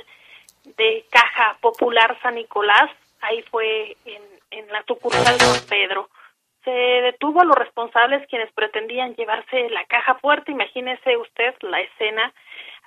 [0.77, 2.91] de Caja Popular San Nicolás.
[3.23, 6.09] Ahí fue en en la sucursal San Pedro.
[6.65, 10.53] Se detuvo a los responsables quienes pretendían llevarse la caja fuerte.
[10.53, 12.33] Imagínese usted la escena.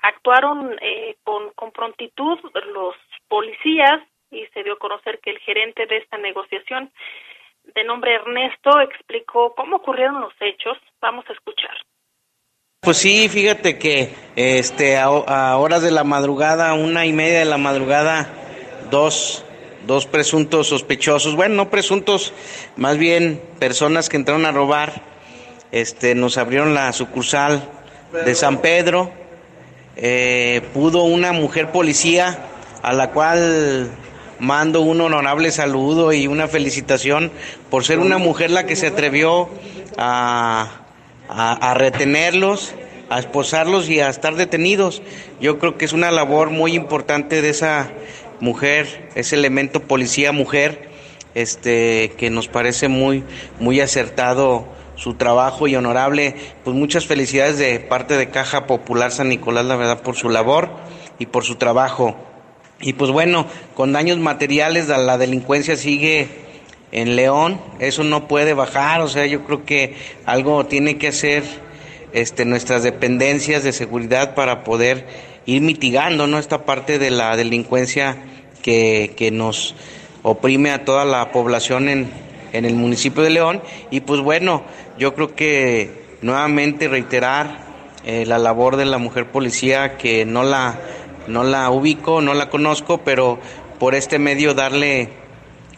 [0.02, 2.39] Actuaron eh, con, con prontitud
[2.74, 2.95] los
[3.28, 6.91] policías y se dio a conocer que el gerente de esta negociación,
[7.76, 10.78] de nombre Ernesto, explicó cómo ocurrieron los hechos.
[11.02, 11.76] Vamos a escuchar.
[12.82, 17.60] Pues sí, fíjate que este a horas de la madrugada, una y media de la
[17.60, 18.28] madrugada,
[18.89, 19.45] dos
[19.88, 22.34] dos presuntos sospechosos, bueno, no presuntos,
[22.76, 25.04] más bien personas que entraron a robar,
[25.72, 27.70] este, nos abrieron la sucursal
[28.26, 29.12] de San Pedro,
[29.96, 32.46] eh, pudo una mujer policía
[32.82, 33.89] a la cual
[34.39, 37.32] mando un honorable saludo y una felicitación
[37.70, 39.50] por ser una mujer la que se atrevió
[39.98, 40.82] a,
[41.30, 42.74] a, a retenerlos,
[43.10, 45.02] a esposarlos y a estar detenidos.
[45.39, 47.91] Yo creo que es una labor muy importante de esa
[48.41, 50.89] mujer, ese elemento policía mujer,
[51.34, 53.23] este, que nos parece muy,
[53.60, 56.36] muy acertado su trabajo y honorable.
[56.63, 60.69] Pues muchas felicidades de parte de Caja Popular San Nicolás, la verdad, por su labor
[61.19, 62.17] y por su trabajo.
[62.82, 66.27] Y pues bueno, con daños materiales la, delincuencia sigue
[66.91, 71.43] en León, eso no puede bajar, o sea, yo creo que algo tiene que hacer
[72.12, 75.06] este, nuestras dependencias de seguridad para poder
[75.45, 76.38] ir mitigando ¿no?
[76.38, 78.17] esta parte de la delincuencia
[78.62, 79.75] que, que nos
[80.23, 82.10] oprime a toda la población en,
[82.54, 83.62] en el municipio de León.
[83.89, 84.63] Y pues bueno,
[84.97, 87.71] yo creo que nuevamente reiterar
[88.04, 90.80] eh, la labor de la mujer policía que no la,
[91.27, 93.39] no la ubico, no la conozco, pero
[93.80, 95.10] por este medio darle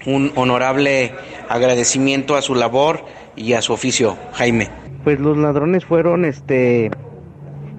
[0.05, 1.13] un honorable
[1.49, 4.69] agradecimiento a su labor y a su oficio, Jaime.
[5.03, 6.91] Pues los ladrones fueron, este,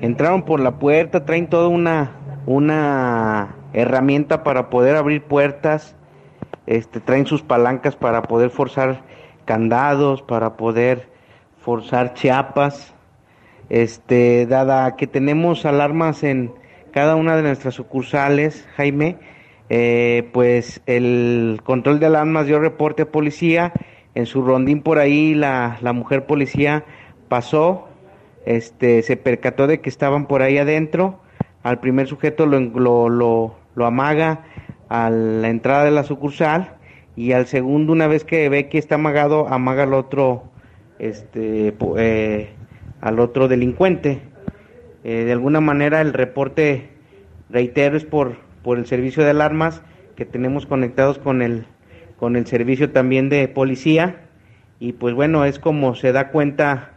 [0.04, 2.12] entraron por la puerta, traen toda una,
[2.44, 5.96] una herramienta para poder abrir puertas,
[6.66, 9.00] este, traen sus palancas para poder forzar
[9.46, 11.08] candados, para poder
[11.58, 12.94] forzar chapas,
[13.70, 16.52] este, dada que tenemos alarmas en
[16.92, 19.16] cada una de nuestras sucursales, Jaime,
[19.70, 23.72] eh, pues el control de alarmas dio reporte a policía,
[24.14, 26.84] en su rondín por ahí la, la mujer policía
[27.28, 27.88] pasó,
[28.46, 31.20] este, se percató de que estaban por ahí adentro,
[31.62, 34.44] al primer sujeto lo, lo, lo, lo amaga
[34.88, 36.76] a la entrada de la sucursal
[37.16, 40.44] y al segundo una vez que ve que está amagado amaga al otro
[40.98, 42.50] este eh,
[43.00, 44.20] al otro delincuente.
[45.04, 46.90] Eh, de alguna manera el reporte
[47.50, 49.82] reitero es por por el servicio de alarmas
[50.16, 51.66] que tenemos conectados con el
[52.18, 54.20] con el servicio también de policía.
[54.80, 56.93] Y pues bueno es como se da cuenta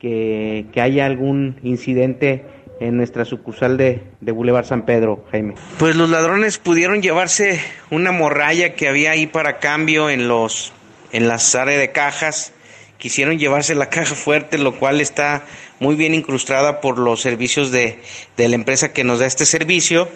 [0.00, 2.44] que, haya algún incidente
[2.80, 5.54] en nuestra sucursal de, de Boulevard San Pedro, Jaime.
[5.78, 7.60] Pues los ladrones pudieron llevarse
[7.90, 10.72] una morralla que había ahí para cambio en los
[11.12, 12.52] en las áreas de cajas.
[12.96, 15.44] Quisieron llevarse la caja fuerte, lo cual está
[15.78, 18.00] muy bien incrustada por los servicios de,
[18.36, 20.08] de la empresa que nos da este servicio.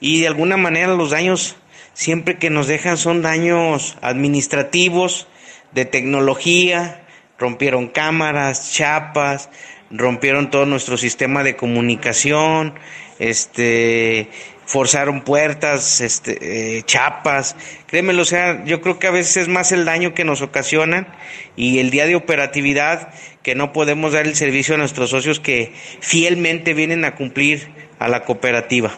[0.00, 1.56] Y de alguna manera los daños
[1.94, 5.28] siempre que nos dejan son daños administrativos,
[5.72, 7.01] de tecnología,
[7.42, 9.50] rompieron cámaras, chapas,
[9.90, 12.74] rompieron todo nuestro sistema de comunicación,
[13.18, 14.30] este,
[14.64, 19.72] forzaron puertas, este, eh, chapas, créemelo, o sea, yo creo que a veces es más
[19.72, 21.08] el daño que nos ocasionan
[21.56, 25.74] y el día de operatividad que no podemos dar el servicio a nuestros socios que
[26.00, 28.96] fielmente vienen a cumplir a la cooperativa.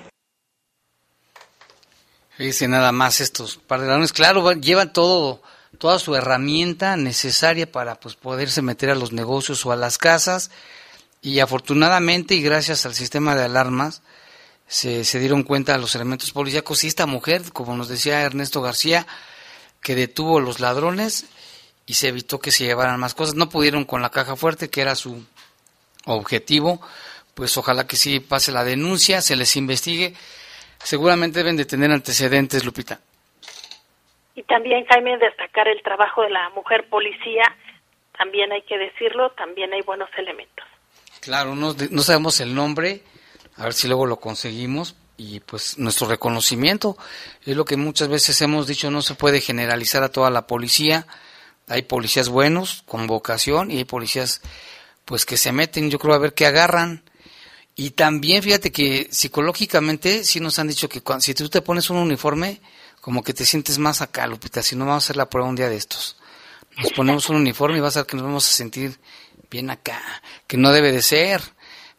[2.38, 5.40] Dice nada más estos par de ladrones, claro, llevan todo,
[5.84, 10.50] toda su herramienta necesaria para pues poderse meter a los negocios o a las casas
[11.20, 14.00] y afortunadamente y gracias al sistema de alarmas
[14.66, 19.06] se, dieron cuenta los elementos policíacos y esta mujer, como nos decía Ernesto García,
[19.82, 21.26] que detuvo a los ladrones
[21.84, 23.34] y se evitó que se llevaran más cosas.
[23.34, 25.22] No pudieron con la caja fuerte, que era su
[26.06, 26.80] objetivo.
[27.34, 30.14] Pues ojalá que sí pase la denuncia, se les investigue.
[30.82, 33.02] Seguramente deben de tener antecedentes, Lupita.
[34.34, 37.44] Y también, Jaime, destacar el trabajo de la mujer policía.
[38.16, 40.64] También hay que decirlo, también hay buenos elementos.
[41.20, 43.02] Claro, no, no sabemos el nombre,
[43.56, 46.96] a ver si luego lo conseguimos y pues nuestro reconocimiento
[47.44, 51.06] es lo que muchas veces hemos dicho, no se puede generalizar a toda la policía,
[51.68, 54.42] hay policías buenos con vocación y hay policías
[55.04, 57.02] pues que se meten, yo creo a ver qué agarran.
[57.76, 61.90] Y también fíjate que psicológicamente sí nos han dicho que cuando, si tú te pones
[61.90, 62.60] un uniforme,
[63.04, 65.54] como que te sientes más acá, Lupita, si no vamos a hacer la prueba un
[65.54, 66.16] día de estos.
[66.78, 68.98] Nos ponemos un uniforme y vas a ver que nos vamos a sentir
[69.50, 70.00] bien acá,
[70.46, 71.42] que no debe de ser.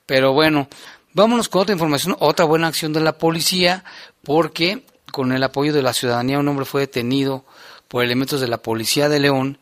[0.07, 0.67] Pero bueno,
[1.13, 3.83] vámonos con otra información, otra buena acción de la policía,
[4.23, 7.45] porque con el apoyo de la ciudadanía un hombre fue detenido
[7.87, 9.59] por elementos de la policía de León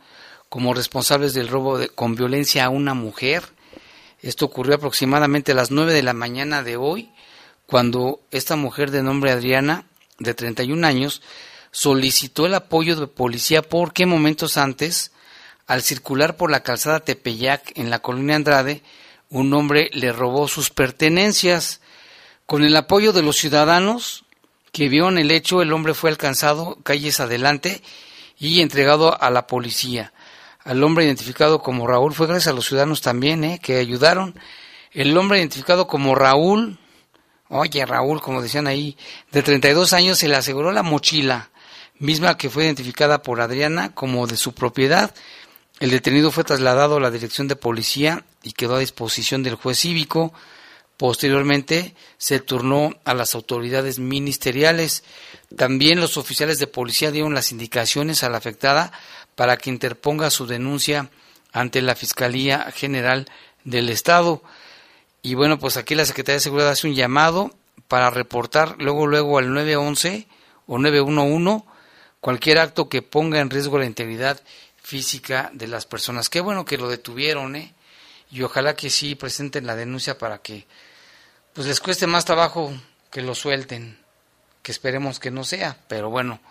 [0.48, 3.44] como responsables del robo de, con violencia a una mujer.
[4.22, 7.12] Esto ocurrió aproximadamente a las 9 de la mañana de hoy,
[7.66, 9.88] cuando esta mujer de nombre Adriana,
[10.20, 11.22] de 31 años,
[11.72, 15.11] solicitó el apoyo de policía porque momentos antes
[15.68, 18.84] al circular por la calzada Tepeyac en la colonia Andrade,
[19.30, 21.82] un hombre le robó sus pertenencias.
[22.45, 24.26] Con el apoyo de los ciudadanos
[24.72, 27.82] que vieron el hecho, el hombre fue alcanzado calles adelante
[28.38, 30.14] y entregado a la policía.
[30.64, 33.59] Al hombre identificado como Raúl fue gracias a los ciudadanos también, ¿eh?
[33.61, 34.36] que ayudaron.
[34.91, 36.78] El hombre identificado como Raúl,
[37.54, 38.97] oye Raúl, como decían ahí,
[39.32, 41.49] de 32 años, se le aseguró la mochila
[41.99, 45.14] misma que fue identificada por Adriana como de su propiedad.
[45.80, 49.80] El detenido fue trasladado a la dirección de policía y quedó a disposición del juez
[49.80, 50.34] cívico.
[50.97, 55.04] Posteriormente se turnó a las autoridades ministeriales.
[55.56, 58.91] También los oficiales de policía dieron las indicaciones a la afectada
[59.36, 61.10] para que interponga su denuncia
[61.51, 63.28] ante la Fiscalía General
[63.64, 64.43] del Estado.
[65.26, 67.56] Y bueno, pues aquí la Secretaría de Seguridad hace un llamado
[67.88, 70.28] para reportar luego luego al 911
[70.68, 71.64] o 911
[72.20, 74.42] cualquier acto que ponga en riesgo la integridad
[74.82, 76.30] física de las personas.
[76.30, 77.74] Qué bueno que lo detuvieron, ¿eh?
[78.32, 80.68] Y ojalá que sí presenten la denuncia para que
[81.54, 82.74] pues les cueste más trabajo
[83.10, 83.98] que lo suelten,
[84.62, 86.42] que esperemos que no sea, pero bueno,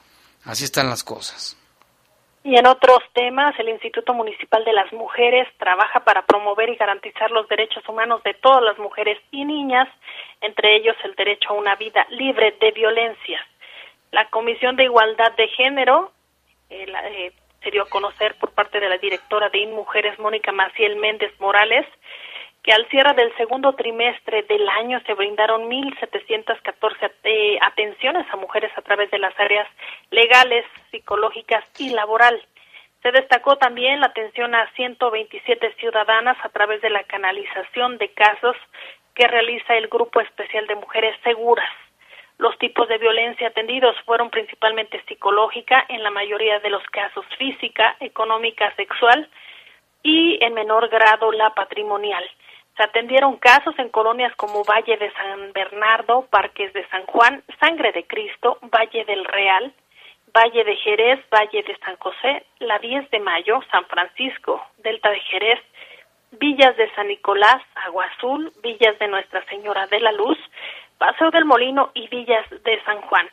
[0.44, 1.56] así están las cosas.
[2.44, 7.30] Y en otros temas, el Instituto Municipal de las Mujeres trabaja para promover y garantizar
[7.30, 9.88] los derechos humanos de todas las mujeres y niñas,
[10.40, 13.46] entre ellos el derecho a una vida libre de violencia.
[14.10, 16.10] La Comisión de Igualdad de Género
[16.68, 17.32] eh, eh,
[17.62, 21.86] se dio a conocer por parte de la directora de InMujeres, Mónica Maciel Méndez Morales,
[22.62, 28.70] que al cierre del segundo trimestre del año se brindaron 1.714 eh, atenciones a mujeres
[28.76, 29.66] a través de las áreas
[30.10, 32.40] legales, psicológicas y laboral.
[33.02, 38.56] Se destacó también la atención a 127 ciudadanas a través de la canalización de casos
[39.14, 41.68] que realiza el Grupo Especial de Mujeres Seguras.
[42.38, 47.96] Los tipos de violencia atendidos fueron principalmente psicológica, en la mayoría de los casos física,
[47.98, 49.28] económica, sexual
[50.02, 52.24] y en menor grado la patrimonial.
[52.76, 57.92] Se atendieron casos en colonias como Valle de San Bernardo, Parques de San Juan, Sangre
[57.92, 59.72] de Cristo, Valle del Real,
[60.34, 65.20] Valle de Jerez, Valle de San José, la 10 de Mayo, San Francisco, Delta de
[65.20, 65.60] Jerez,
[66.32, 70.38] Villas de San Nicolás, Agua Azul, Villas de Nuestra Señora de la Luz,
[70.96, 73.28] Paseo del Molino y Villas de San Juan.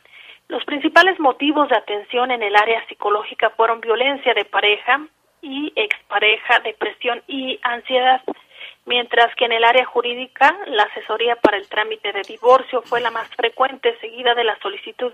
[0.48, 5.00] Los principales motivos de atención en el área psicológica fueron violencia de pareja
[5.40, 8.20] y expareja, depresión y ansiedad
[8.86, 13.10] mientras que en el área jurídica la asesoría para el trámite de divorcio fue la
[13.10, 15.12] más frecuente, seguida de la solicitud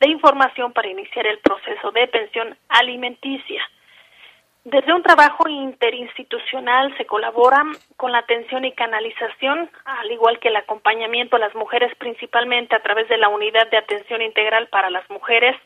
[0.00, 3.62] de información para iniciar el proceso de pensión alimenticia.
[4.64, 7.62] Desde un trabajo interinstitucional se colabora
[7.96, 12.82] con la atención y canalización, al igual que el acompañamiento a las mujeres, principalmente a
[12.82, 15.56] través de la Unidad de Atención Integral para las Mujeres.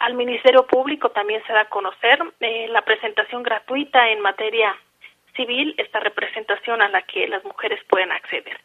[0.00, 4.76] Al Ministerio Público también se da a conocer eh, la presentación gratuita en materia
[5.38, 8.60] civil esta representación a la que las mujeres pueden acceder.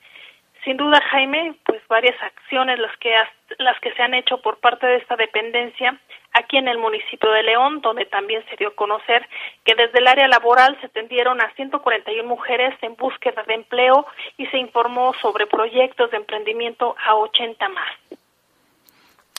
[0.63, 3.11] Sin duda, Jaime, pues varias acciones las que,
[3.59, 5.99] las que se han hecho por parte de esta dependencia
[6.31, 9.27] aquí en el municipio de León, donde también se dio a conocer
[9.65, 14.05] que desde el área laboral se atendieron a 141 mujeres en búsqueda de empleo
[14.37, 17.91] y se informó sobre proyectos de emprendimiento a 80 más.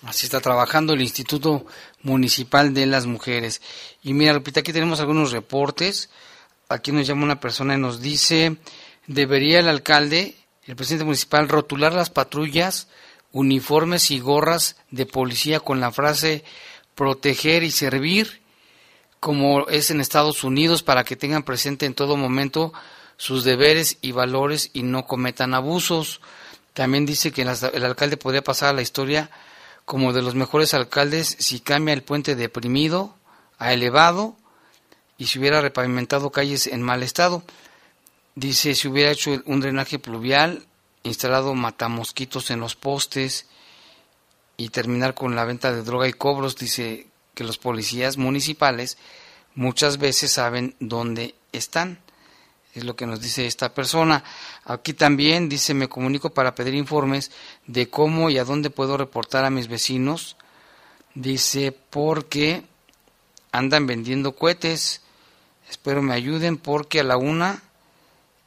[0.07, 1.63] Así está trabajando el Instituto
[2.03, 3.63] Municipal de las Mujeres.
[4.03, 6.11] Y mira, Lupita, aquí tenemos algunos reportes
[6.75, 8.57] aquí nos llama una persona y nos dice,
[9.07, 12.89] debería el alcalde, el presidente municipal, rotular las patrullas,
[13.33, 16.45] uniformes y gorras de policía con la frase
[16.95, 18.41] proteger y servir,
[19.21, 22.73] como es en Estados Unidos, para que tengan presente en todo momento
[23.17, 26.21] sus deberes y valores y no cometan abusos.
[26.73, 29.31] También dice que el alcalde podría pasar a la historia
[29.85, 33.17] como de los mejores alcaldes si cambia el puente deprimido
[33.59, 34.37] a elevado
[35.19, 37.43] y si hubiera repavimentado calles en mal estado.
[38.35, 40.67] Dice, si hubiera hecho un drenaje pluvial,
[41.05, 43.47] instalado matamosquitos en los postes
[44.57, 48.99] y terminar con la venta de droga y cobros, dice que los policías municipales
[49.55, 52.01] muchas veces saben dónde están.
[52.75, 54.25] Es lo que nos dice esta persona.
[54.65, 57.31] Aquí también dice, me comunico para pedir informes
[57.69, 60.37] de cómo y a dónde puedo reportar a mis vecinos.
[61.15, 62.65] Dice, porque
[63.53, 65.04] andan vendiendo cohetes
[65.75, 67.61] Espero me ayuden porque a la una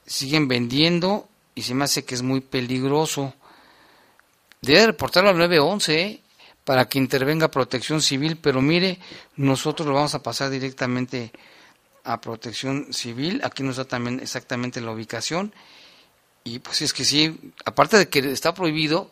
[0.06, 3.34] siguen vendiendo y se me hace que es muy peligroso.
[4.62, 6.22] Debe reportarlo al 911 ¿eh?
[6.64, 9.00] para que intervenga protección civil, pero mire,
[9.36, 11.34] nosotros lo vamos a pasar directamente
[12.06, 13.42] a protección civil.
[13.44, 15.54] Aquí nos da también exactamente la ubicación.
[16.46, 19.12] Y pues es que sí, aparte de que está prohibido,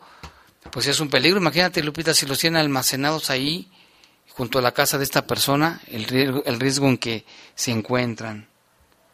[0.72, 1.38] pues es un peligro.
[1.38, 3.68] Imagínate, Lupita, si los tienen almacenados ahí
[4.36, 7.24] junto a la casa de esta persona el riesgo, el riesgo en que
[7.54, 8.46] se encuentran.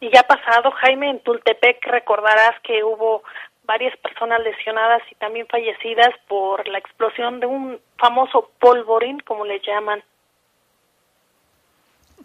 [0.01, 3.23] Y ya ha pasado, Jaime, en Tultepec recordarás que hubo
[3.65, 9.61] varias personas lesionadas y también fallecidas por la explosión de un famoso polvorín, como le
[9.65, 10.03] llaman.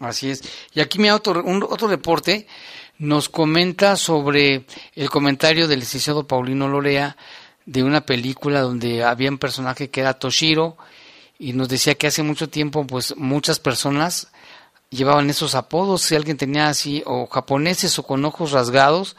[0.01, 0.67] Así es.
[0.73, 2.47] Y aquí me otro, un, otro reporte
[2.97, 7.15] nos comenta sobre el comentario del licenciado Paulino Lorea
[7.65, 10.75] de una película donde había un personaje que era Toshiro
[11.39, 14.27] y nos decía que hace mucho tiempo pues muchas personas
[14.89, 19.15] llevaban esos apodos, si alguien tenía así o japoneses o con ojos rasgados,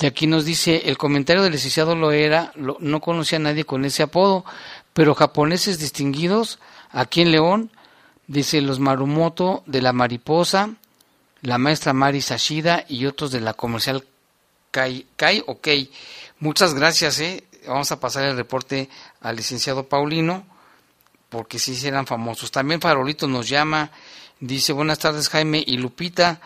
[0.00, 3.84] y aquí nos dice, el comentario del licenciado lo era, no conocía a nadie con
[3.84, 4.44] ese apodo,
[4.92, 6.58] pero japoneses distinguidos,
[6.90, 7.70] aquí en León,
[8.26, 10.70] dice los Marumoto de la Mariposa,
[11.42, 14.04] la maestra Mari Sashida y otros de la comercial
[14.70, 15.68] Kai, Kai ok.
[16.40, 17.44] Muchas gracias, eh.
[17.68, 18.88] Vamos a pasar el reporte
[19.20, 20.44] al licenciado Paulino,
[21.34, 22.52] porque sí serán famosos.
[22.52, 23.90] También Farolito nos llama,
[24.38, 26.40] dice, buenas tardes Jaime y Lupita,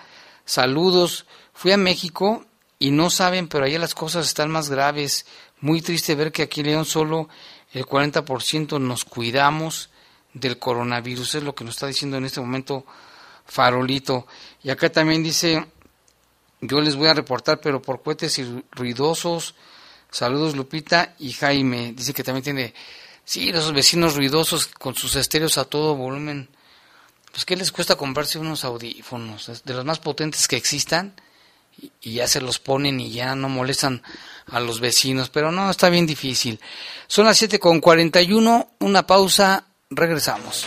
[0.46, 1.26] saludos.
[1.52, 2.46] Fui a México
[2.78, 5.26] y no saben, pero allá las cosas están más graves.
[5.60, 7.28] Muy triste ver que aquí en León solo
[7.74, 9.90] el 40% nos cuidamos
[10.32, 11.34] del coronavirus.
[11.34, 12.86] Es lo que nos está diciendo en este momento
[13.44, 14.26] Farolito.
[14.62, 15.66] Y acá también dice,
[16.62, 19.54] yo les voy a reportar, pero por cohetes y ruidosos.
[20.10, 21.92] Saludos Lupita y Jaime.
[21.92, 22.74] Dice que también tiene,
[23.28, 26.48] sí, esos vecinos ruidosos con sus estéreos a todo volumen.
[27.30, 29.62] Pues ¿qué les cuesta comprarse unos audífonos?
[29.64, 31.14] De los más potentes que existan
[32.00, 34.02] y ya se los ponen y ya no molestan
[34.46, 36.58] a los vecinos, pero no, está bien difícil.
[37.06, 40.66] Son las 7 con 41, una pausa, regresamos.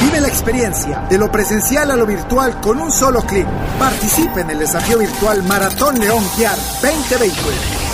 [0.00, 3.46] Vive la experiencia de lo presencial a lo virtual con un solo clic.
[3.78, 7.36] Participe en el desafío virtual Maratón León Guiar 2020.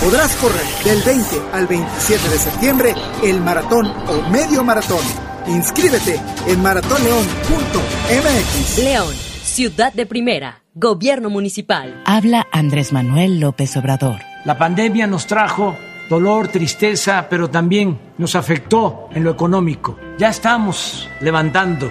[0.01, 5.01] Podrás correr del 20 al 27 de septiembre el maratón o medio maratón.
[5.47, 8.77] Inscríbete en maratonleón.mx.
[8.83, 12.01] León, ciudad de primera, gobierno municipal.
[12.05, 14.19] Habla Andrés Manuel López Obrador.
[14.45, 15.75] La pandemia nos trajo
[16.09, 19.97] dolor, tristeza, pero también nos afectó en lo económico.
[20.17, 21.89] Ya estamos levantando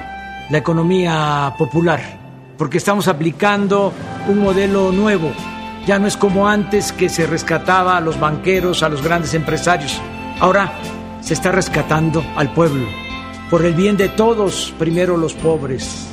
[0.50, 2.00] la economía popular
[2.56, 3.92] porque estamos aplicando
[4.28, 5.30] un modelo nuevo.
[5.86, 10.00] Ya no es como antes que se rescataba a los banqueros, a los grandes empresarios.
[10.40, 10.72] Ahora
[11.20, 12.86] se está rescatando al pueblo.
[13.50, 16.08] Por el bien de todos, primero los pobres.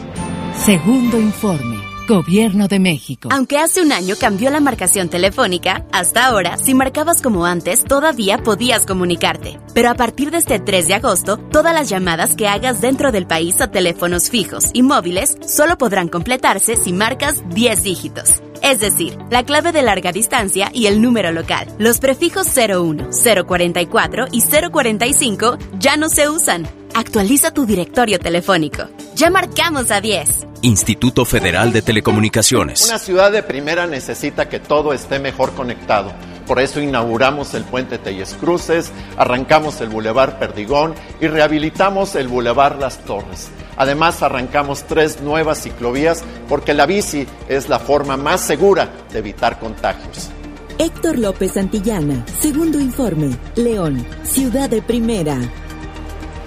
[0.56, 1.93] Segundo informe.
[2.08, 3.30] Gobierno de México.
[3.32, 8.39] Aunque hace un año cambió la marcación telefónica, hasta ahora, si marcabas como antes, todavía
[8.39, 9.60] podías comunicarte.
[9.74, 13.26] Pero a partir de este 3 de agosto, todas las llamadas que hagas dentro del
[13.26, 18.41] país a teléfonos fijos y móviles solo podrán completarse si marcas 10 dígitos.
[18.62, 21.68] Es decir, la clave de larga distancia y el número local.
[21.78, 23.10] Los prefijos 01,
[23.45, 26.68] 044 y 045 ya no se usan.
[26.96, 28.84] Actualiza tu directorio telefónico.
[29.16, 30.48] Ya marcamos a 10.
[30.62, 32.86] Instituto Federal de Telecomunicaciones.
[32.86, 36.14] Una ciudad de primera necesita que todo esté mejor conectado.
[36.46, 42.78] Por eso inauguramos el puente Telles Cruces, arrancamos el bulevar Perdigón y rehabilitamos el bulevar
[42.78, 43.50] Las Torres.
[43.76, 49.58] Además, arrancamos tres nuevas ciclovías porque la bici es la forma más segura de evitar
[49.58, 50.30] contagios.
[50.78, 55.39] Héctor López Santillana, segundo informe, León, ciudad de primera.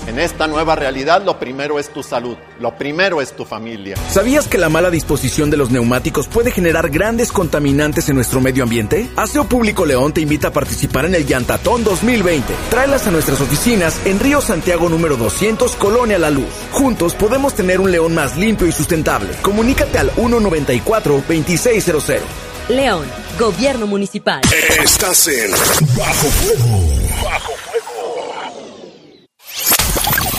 [0.07, 3.97] En esta nueva realidad lo primero es tu salud, lo primero es tu familia.
[4.09, 8.63] ¿Sabías que la mala disposición de los neumáticos puede generar grandes contaminantes en nuestro medio
[8.63, 9.09] ambiente?
[9.17, 12.55] Aseo Público León te invita a participar en el Llantatón 2020.
[12.71, 16.47] Tráelas a nuestras oficinas en Río Santiago número 200, Colonia La Luz.
[16.71, 19.31] Juntos podemos tener un León más limpio y sustentable.
[19.43, 22.21] Comunícate al 194-2600.
[22.69, 23.07] León,
[23.41, 24.41] Gobierno Municipal.
[24.83, 25.51] Estás en
[25.97, 26.79] Bajo Fuego.
[27.25, 27.66] Bajo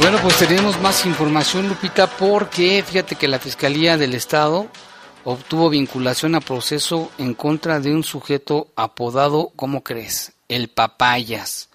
[0.02, 4.68] Bueno, pues tenemos más información, Lupita, porque fíjate que la Fiscalía del Estado
[5.24, 10.34] obtuvo vinculación a proceso en contra de un sujeto apodado, ¿cómo crees?
[10.48, 11.70] El Papayas,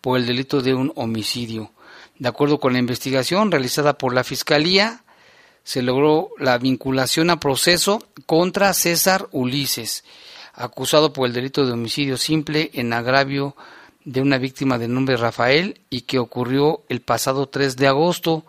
[0.00, 1.72] por el delito de un homicidio.
[2.18, 5.04] De acuerdo con la investigación realizada por la Fiscalía,
[5.62, 10.04] se logró la vinculación a proceso contra César Ulises,
[10.54, 13.54] acusado por el delito de homicidio simple en agravio
[14.04, 18.44] de una víctima de nombre Rafael y que ocurrió el pasado 3 de agosto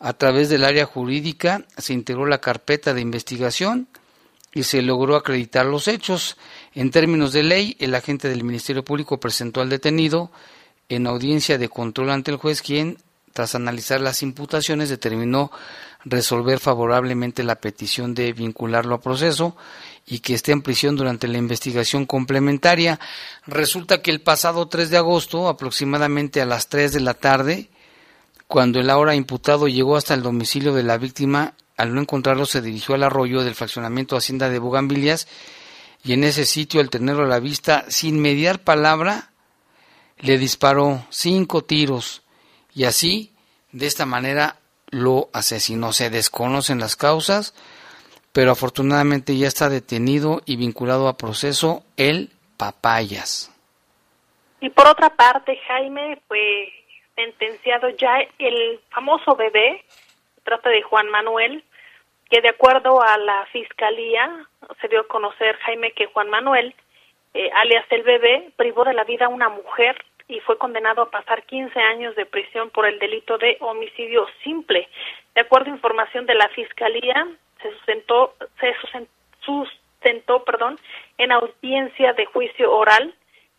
[0.00, 3.88] a través del área jurídica se integró la carpeta de investigación
[4.52, 6.36] y se logró acreditar los hechos.
[6.74, 10.30] En términos de ley, el agente del Ministerio Público presentó al detenido
[10.88, 12.98] en audiencia de control ante el juez, quien
[13.38, 15.52] tras analizar las imputaciones, determinó
[16.04, 19.56] resolver favorablemente la petición de vincularlo a proceso
[20.06, 22.98] y que esté en prisión durante la investigación complementaria.
[23.46, 27.70] Resulta que el pasado 3 de agosto, aproximadamente a las 3 de la tarde,
[28.48, 32.62] cuando el ahora imputado llegó hasta el domicilio de la víctima, al no encontrarlo se
[32.62, 35.28] dirigió al arroyo del fraccionamiento Hacienda de Bugambilias
[36.02, 39.30] y en ese sitio, al tenerlo a la vista, sin mediar palabra,
[40.16, 42.22] le disparó cinco tiros
[42.74, 43.32] y así,
[43.72, 44.56] de esta manera,
[44.90, 45.92] lo asesinó.
[45.92, 47.54] Se desconocen las causas,
[48.32, 53.52] pero afortunadamente ya está detenido y vinculado a proceso el Papayas.
[54.60, 56.40] Y por otra parte, Jaime fue
[57.18, 59.82] sentenciado ya el famoso bebé,
[60.36, 61.64] se trata de Juan Manuel,
[62.30, 64.46] que de acuerdo a la fiscalía
[64.80, 66.74] se dio a conocer, Jaime, que Juan Manuel,
[67.34, 69.96] eh, alias el bebé, privó de la vida a una mujer
[70.28, 74.88] y fue condenado a pasar 15 años de prisión por el delito de homicidio simple.
[75.34, 77.26] De acuerdo a información de la Fiscalía,
[77.60, 78.76] se sustentó, se
[79.40, 80.78] sustentó perdón,
[81.16, 83.12] en audiencia de juicio oral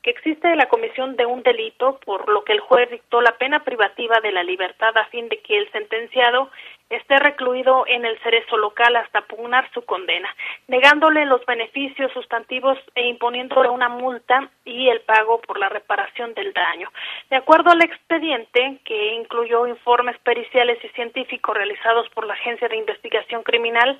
[0.09, 4.19] existe la comisión de un delito, por lo que el juez dictó la pena privativa
[4.21, 6.49] de la libertad a fin de que el sentenciado
[6.89, 10.33] esté recluido en el cerezo local hasta pugnar su condena,
[10.67, 16.51] negándole los beneficios sustantivos e imponiéndole una multa y el pago por la reparación del
[16.53, 16.91] daño.
[17.29, 22.77] De acuerdo al expediente, que incluyó informes periciales y científicos realizados por la Agencia de
[22.77, 23.99] Investigación Criminal,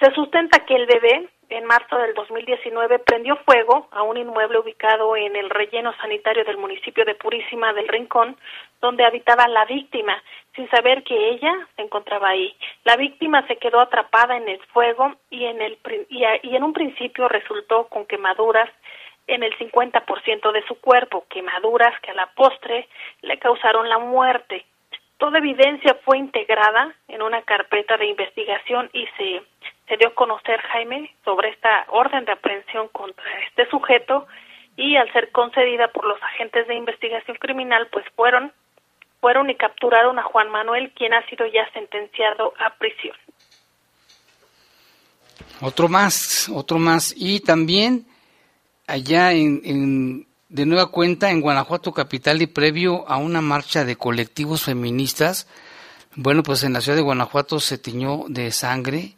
[0.00, 5.16] se sustenta que el bebé, en marzo del 2019, prendió fuego a un inmueble ubicado
[5.16, 8.36] en el relleno sanitario del municipio de Purísima del Rincón,
[8.80, 10.22] donde habitaba la víctima,
[10.54, 12.54] sin saber que ella se encontraba ahí.
[12.84, 15.78] La víctima se quedó atrapada en el fuego y en, el,
[16.10, 18.68] y, y en un principio resultó con quemaduras
[19.26, 22.88] en el 50% de su cuerpo, quemaduras que a la postre
[23.22, 24.64] le causaron la muerte.
[25.18, 29.42] Toda evidencia fue integrada en una carpeta de investigación y se
[29.88, 34.26] se dio a conocer, Jaime, sobre esta orden de aprehensión contra este sujeto
[34.76, 38.52] y al ser concedida por los agentes de investigación criminal, pues fueron
[39.20, 43.16] fueron y capturaron a Juan Manuel, quien ha sido ya sentenciado a prisión.
[45.60, 47.12] Otro más, otro más.
[47.16, 48.06] Y también
[48.86, 54.64] allá en, de nueva cuenta en Guanajuato capital y previo a una marcha de colectivos
[54.64, 55.48] feministas,
[56.14, 59.14] bueno, pues en la ciudad de Guanajuato se tiñó de sangre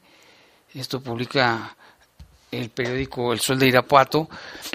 [0.75, 1.77] esto publica
[2.51, 4.29] el periódico El Sol de Irapuato,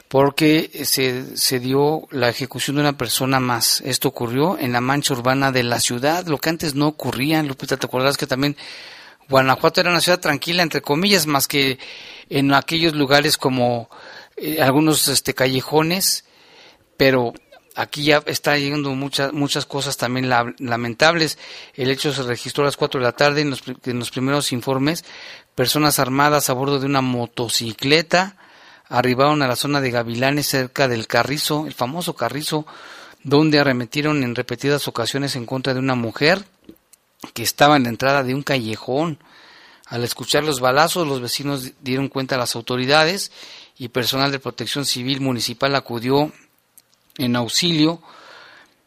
[0.08, 3.82] porque se, se dio la ejecución de una persona más.
[3.82, 7.44] Esto ocurrió en la mancha urbana de la ciudad, lo que antes no ocurría.
[7.44, 8.56] Lupita, ¿te acuerdas que también
[9.28, 11.80] Guanajuato era una ciudad tranquila, entre comillas, más que
[12.30, 13.90] en aquellos lugares como
[14.38, 16.26] eh, algunos este, callejones,
[16.98, 17.34] pero
[17.76, 21.38] aquí ya está llegando muchas muchas cosas también lamentables.
[21.74, 24.52] El hecho se registró a las 4 de la tarde en los, en los primeros
[24.52, 25.04] informes,
[25.56, 28.36] Personas armadas a bordo de una motocicleta
[28.90, 32.68] arribaron a la zona de Gavilanes cerca del Carrizo, el famoso Carrizo,
[33.24, 36.44] donde arremetieron en repetidas ocasiones en contra de una mujer
[37.34, 39.18] que estaba en la entrada de un callejón.
[39.88, 43.32] Al escuchar los balazos, los vecinos dieron cuenta a las autoridades
[43.78, 46.34] y personal de protección civil municipal acudió
[47.18, 48.02] en auxilio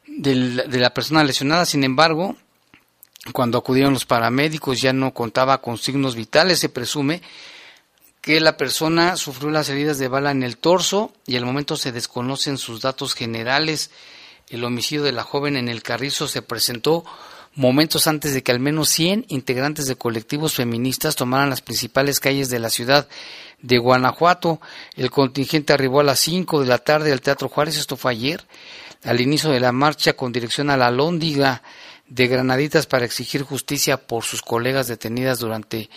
[0.06, 1.64] de la persona lesionada.
[1.64, 2.36] Sin embargo,
[3.32, 7.22] cuando acudieron los paramédicos ya no contaba con signos vitales, se presume
[8.20, 11.92] que la persona sufrió las heridas de bala en el torso y al momento se
[11.92, 13.90] desconocen sus datos generales.
[14.48, 17.04] El homicidio de la joven en el Carrizo se presentó
[17.54, 22.50] momentos antes de que al menos 100 integrantes de colectivos feministas tomaran las principales calles
[22.50, 23.08] de la ciudad
[23.62, 24.60] de Guanajuato.
[24.96, 28.44] El contingente arribó a las 5 de la tarde al Teatro Juárez, esto fue ayer,
[29.04, 31.62] al inicio de la marcha con dirección a la Lóndiga
[32.06, 35.90] de Granaditas para exigir justicia por sus colegas detenidas durante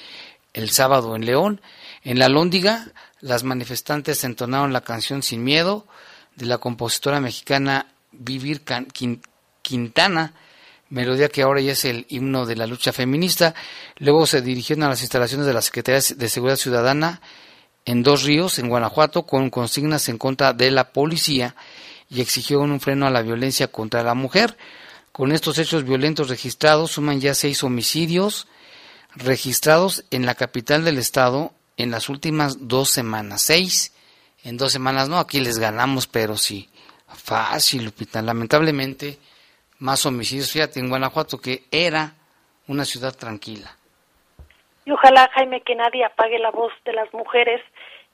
[0.53, 1.62] el sábado en León.
[2.03, 2.88] En la Lóndiga,
[3.22, 5.88] las manifestantes entonaron la canción Sin Miedo
[6.36, 8.64] de la compositora mexicana Vivir
[9.62, 10.34] Quintana,
[10.89, 13.55] melodía que ahora ya es el himno de la lucha feminista.
[13.97, 17.22] Luego se dirigieron a las instalaciones de la Secretaría de Seguridad Ciudadana
[17.86, 21.55] en Dos Ríos, en Guanajuato, con consignas en contra de la policía
[22.09, 24.57] y exigieron un freno a la violencia contra la mujer.
[25.11, 28.47] Con estos hechos violentos registrados, suman ya seis homicidios
[29.15, 33.41] registrados en la capital del estado en las últimas dos semanas.
[33.41, 33.91] Seis
[34.43, 36.69] en dos semanas, no, aquí les ganamos, pero sí,
[37.07, 38.21] fácil, Lupita.
[38.21, 39.19] Lamentablemente,
[39.79, 42.15] más homicidios, fíjate, en Guanajuato, que era
[42.67, 43.77] una ciudad tranquila.
[44.86, 47.61] Y ojalá, Jaime, que nadie apague la voz de las mujeres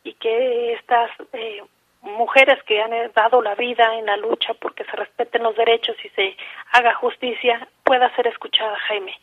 [0.03, 1.61] y que estas eh,
[2.01, 6.09] mujeres que han dado la vida en la lucha porque se respeten los derechos y
[6.09, 6.35] se
[6.71, 9.13] haga justicia pueda ser escuchada, Jaime.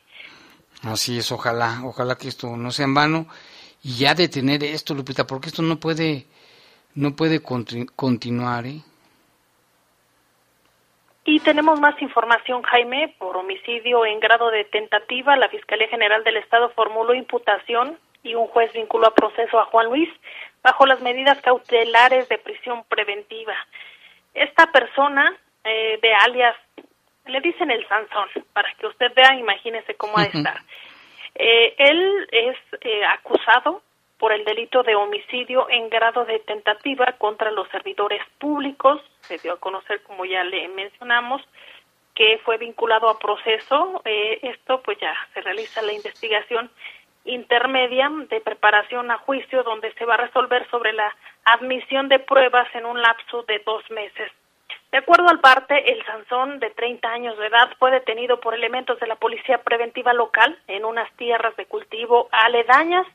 [0.83, 3.27] Así es, ojalá, ojalá que esto no sea en vano
[3.83, 6.27] y ya detener esto, Lupita, porque esto no puede,
[6.95, 8.81] no puede continuar, ¿eh?
[11.25, 15.37] Y tenemos más información, Jaime, por homicidio en grado de tentativa.
[15.37, 19.87] La Fiscalía General del Estado formuló imputación y un juez vinculó a proceso a Juan
[19.87, 20.09] Luis
[20.63, 23.55] bajo las medidas cautelares de prisión preventiva.
[24.35, 26.57] Esta persona eh, de alias,
[27.27, 30.61] le dicen el Sansón, para que usted vea, imagínese cómo ha de estar.
[31.35, 33.83] Eh, él es eh, acusado
[34.25, 39.53] por el delito de homicidio en grado de tentativa contra los servidores públicos, se dio
[39.53, 41.43] a conocer como ya le mencionamos,
[42.15, 44.01] que fue vinculado a proceso.
[44.07, 46.71] Eh, esto pues ya se realiza la investigación
[47.27, 51.15] intermedia de preparación a juicio donde se va a resolver sobre la
[51.45, 54.33] admisión de pruebas en un lapso de dos meses.
[54.91, 58.99] De acuerdo al parte, el Sansón, de 30 años de edad, fue detenido por elementos
[59.01, 63.07] de la Policía Preventiva Local en unas tierras de cultivo aledañas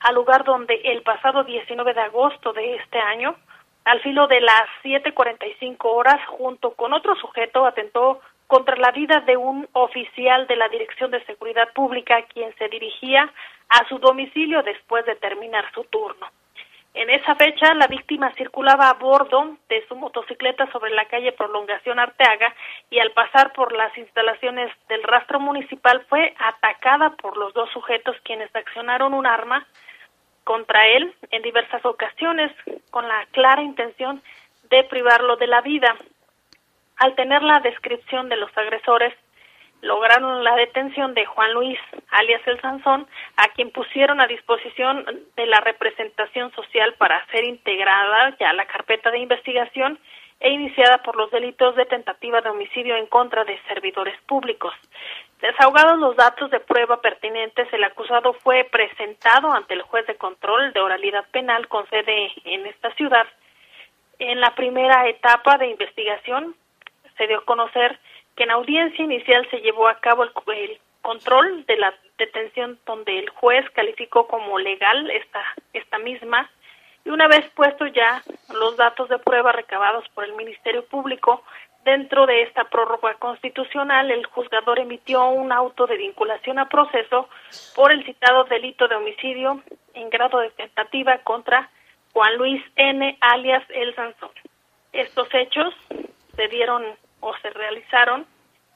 [0.00, 3.36] al lugar donde el pasado 19 de agosto de este año,
[3.84, 9.36] al filo de las 7.45 horas, junto con otro sujeto, atentó contra la vida de
[9.36, 13.32] un oficial de la Dirección de Seguridad Pública, quien se dirigía
[13.68, 16.26] a su domicilio después de terminar su turno.
[16.92, 22.00] En esa fecha, la víctima circulaba a bordo de su motocicleta sobre la calle Prolongación
[22.00, 22.52] Arteaga
[22.90, 28.16] y al pasar por las instalaciones del rastro municipal fue atacada por los dos sujetos
[28.24, 29.64] quienes accionaron un arma
[30.50, 32.50] contra él en diversas ocasiones
[32.90, 34.20] con la clara intención
[34.68, 35.94] de privarlo de la vida.
[36.96, 39.14] Al tener la descripción de los agresores,
[39.80, 41.78] lograron la detención de Juan Luis,
[42.10, 48.36] alias el Sansón, a quien pusieron a disposición de la representación social para ser integrada
[48.40, 50.00] ya la carpeta de investigación
[50.40, 54.74] e iniciada por los delitos de tentativa de homicidio en contra de servidores públicos.
[55.40, 60.72] Desahogados los datos de prueba pertinentes, el acusado fue presentado ante el juez de control
[60.74, 63.26] de oralidad penal con sede en esta ciudad.
[64.18, 66.54] En la primera etapa de investigación
[67.16, 67.98] se dio a conocer
[68.36, 73.30] que en audiencia inicial se llevó a cabo el, control de la detención donde el
[73.30, 76.50] juez calificó como legal esta, esta misma
[77.04, 78.22] y una vez puestos ya
[78.52, 81.42] los datos de prueba recabados por el Ministerio Público,
[81.90, 87.28] dentro de esta prórroga constitucional, el juzgador emitió un auto de vinculación a proceso
[87.74, 89.60] por el citado delito de homicidio
[89.94, 91.68] en grado de tentativa contra
[92.12, 93.18] Juan Luis N.
[93.20, 94.30] alias El Sansón.
[94.92, 95.74] Estos hechos
[96.36, 96.84] se dieron
[97.20, 98.24] o se realizaron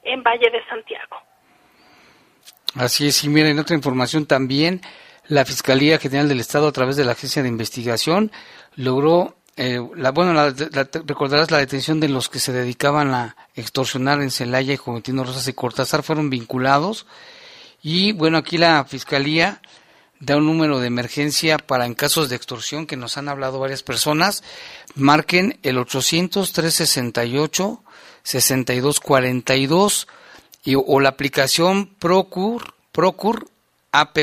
[0.03, 1.17] en Valle de Santiago.
[2.75, 4.81] Así es, y miren, otra información también,
[5.27, 8.31] la Fiscalía General del Estado a través de la Agencia de Investigación
[8.75, 10.33] logró, eh, la, bueno,
[11.05, 15.47] recordarás la detención de los que se dedicaban a extorsionar en Celaya y Juventino Rosas
[15.47, 17.05] y Cortázar, fueron vinculados.
[17.81, 19.61] Y bueno, aquí la Fiscalía
[20.19, 23.83] da un número de emergencia para en casos de extorsión que nos han hablado varias
[23.83, 24.43] personas,
[24.95, 27.81] marquen el 800 368
[28.23, 30.07] 6242
[30.63, 33.47] y, o la aplicación Procur, Procur
[33.91, 34.17] App,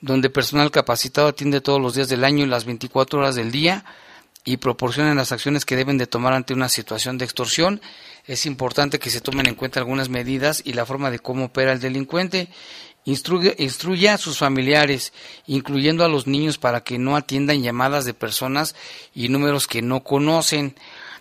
[0.00, 3.84] donde personal capacitado atiende todos los días del año y las 24 horas del día
[4.48, 7.82] y proporcionan las acciones que deben de tomar ante una situación de extorsión.
[8.24, 11.72] Es importante que se tomen en cuenta algunas medidas y la forma de cómo opera
[11.72, 12.48] el delincuente.
[13.04, 15.12] Instruye, a sus familiares,
[15.46, 18.74] incluyendo a los niños, para que no atiendan llamadas de personas
[19.14, 20.74] y números que no conocen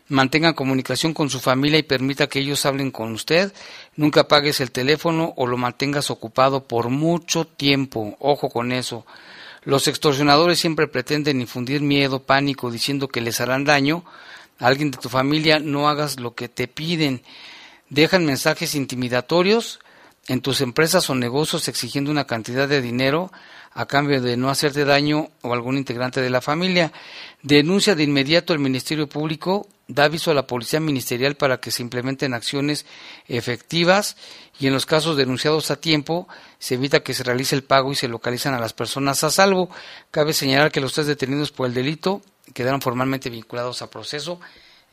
[0.10, 3.52] mantenga comunicación con su familia y permita que ellos hablen con usted.
[3.98, 8.16] Nunca apagues el teléfono o lo mantengas ocupado por mucho tiempo.
[8.22, 9.06] Ojo con eso.
[9.68, 14.06] Los extorsionadores siempre pretenden infundir miedo, pánico, diciendo que les harán daño.
[14.60, 17.22] A alguien de tu familia no hagas lo que te piden.
[17.90, 19.82] Dejan mensajes intimidatorios
[20.30, 23.30] en tus empresas o negocios exigiendo una cantidad de dinero
[23.74, 26.94] a cambio de no hacerte daño o algún integrante de la familia.
[27.42, 31.82] Denuncia de inmediato al Ministerio Público da aviso a la Policía Ministerial para que se
[31.82, 32.86] implementen acciones
[33.28, 34.16] efectivas
[34.60, 36.28] y en los casos denunciados a tiempo
[36.60, 39.70] se evita que se realice el pago y se localizan a las personas a salvo.
[40.12, 42.22] Cabe señalar que los tres detenidos por el delito
[42.54, 44.40] quedaron formalmente vinculados a proceso.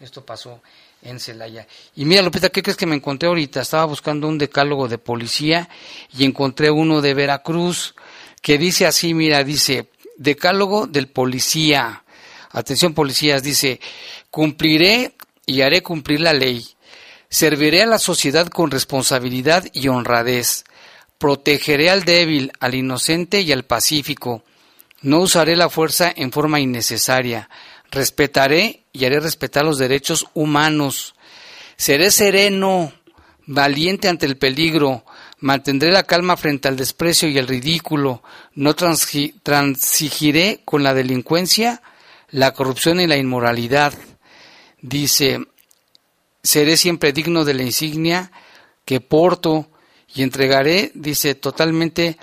[0.00, 0.60] Esto pasó
[1.02, 1.66] en Celaya.
[1.96, 3.60] Y mira, Lupita, ¿qué crees que me encontré ahorita?
[3.60, 5.68] Estaba buscando un decálogo de policía
[6.16, 7.94] y encontré uno de Veracruz
[8.42, 12.04] que dice así, mira, dice, decálogo del policía.
[12.50, 13.80] Atención policías, dice,
[14.30, 15.14] Cumpliré
[15.46, 16.66] y haré cumplir la ley.
[17.34, 20.62] Serviré a la sociedad con responsabilidad y honradez.
[21.18, 24.44] Protegeré al débil, al inocente y al pacífico.
[25.02, 27.50] No usaré la fuerza en forma innecesaria.
[27.90, 31.16] Respetaré y haré respetar los derechos humanos.
[31.76, 32.92] Seré sereno,
[33.46, 35.04] valiente ante el peligro.
[35.40, 38.22] Mantendré la calma frente al desprecio y el ridículo.
[38.54, 41.82] No transigiré con la delincuencia,
[42.30, 43.92] la corrupción y la inmoralidad.
[44.80, 45.40] Dice,
[46.44, 48.30] seré siempre digno de la insignia
[48.84, 49.68] que porto
[50.14, 52.18] y entregaré, dice, totalmente,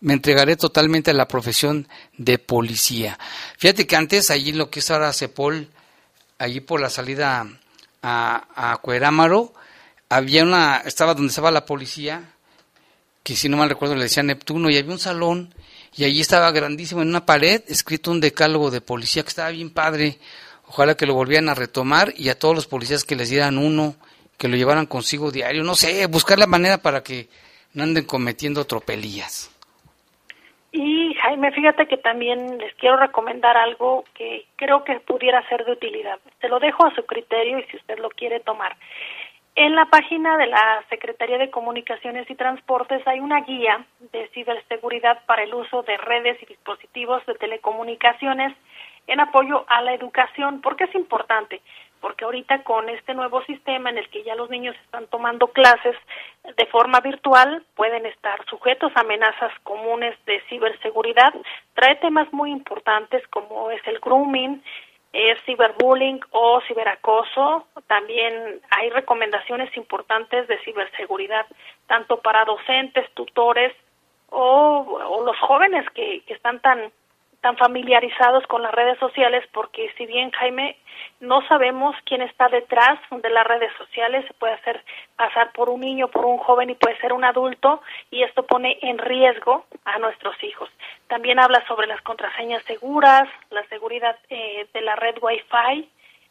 [0.00, 3.18] me entregaré totalmente a la profesión de policía.
[3.58, 5.70] Fíjate que antes, allí lo que es ahora Cepol,
[6.38, 7.48] allí por la salida
[8.02, 9.54] a, a Cuerámaro,
[10.08, 12.30] había una, estaba donde estaba la policía,
[13.24, 15.54] que si no mal recuerdo le decía Neptuno, y había un salón,
[15.96, 19.70] y allí estaba grandísimo en una pared, escrito un decálogo de policía que estaba bien
[19.70, 20.18] padre.
[20.74, 23.94] Ojalá que lo volvieran a retomar y a todos los policías que les dieran uno
[24.36, 27.28] que lo llevaran consigo diario, no sé, buscar la manera para que
[27.74, 29.54] no anden cometiendo tropelías.
[30.72, 35.70] Y Jaime, fíjate que también les quiero recomendar algo que creo que pudiera ser de
[35.70, 36.18] utilidad.
[36.40, 38.76] Se lo dejo a su criterio y si usted lo quiere tomar.
[39.54, 45.24] En la página de la Secretaría de Comunicaciones y Transportes hay una guía de ciberseguridad
[45.26, 48.52] para el uso de redes y dispositivos de telecomunicaciones
[49.06, 50.60] en apoyo a la educación.
[50.60, 51.60] ¿Por qué es importante?
[52.04, 55.96] porque ahorita con este nuevo sistema en el que ya los niños están tomando clases
[56.54, 61.32] de forma virtual, pueden estar sujetos a amenazas comunes de ciberseguridad.
[61.72, 64.62] Trae temas muy importantes como es el grooming,
[65.14, 67.68] es ciberbullying o ciberacoso.
[67.86, 71.46] También hay recomendaciones importantes de ciberseguridad,
[71.86, 73.72] tanto para docentes, tutores
[74.28, 76.92] o, los jóvenes que, que están tan
[77.44, 80.78] tan familiarizados con las redes sociales porque si bien Jaime
[81.20, 84.82] no sabemos quién está detrás de las redes sociales, se puede hacer
[85.14, 88.78] pasar por un niño, por un joven y puede ser un adulto y esto pone
[88.80, 90.70] en riesgo a nuestros hijos.
[91.06, 95.86] También habla sobre las contraseñas seguras, la seguridad eh, de la red Wi-Fi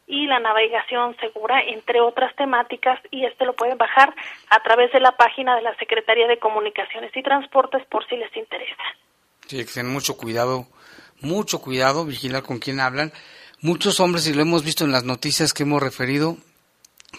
[0.07, 4.15] y la navegación segura, entre otras temáticas, y este lo pueden bajar
[4.49, 8.35] a través de la página de la Secretaría de Comunicaciones y Transportes por si les
[8.35, 8.83] interesa.
[9.45, 10.65] Sí, tengan mucho cuidado
[11.23, 13.13] mucho cuidado, vigilar con quién hablan.
[13.61, 16.37] Muchos hombres, y lo hemos visto en las noticias que hemos referido,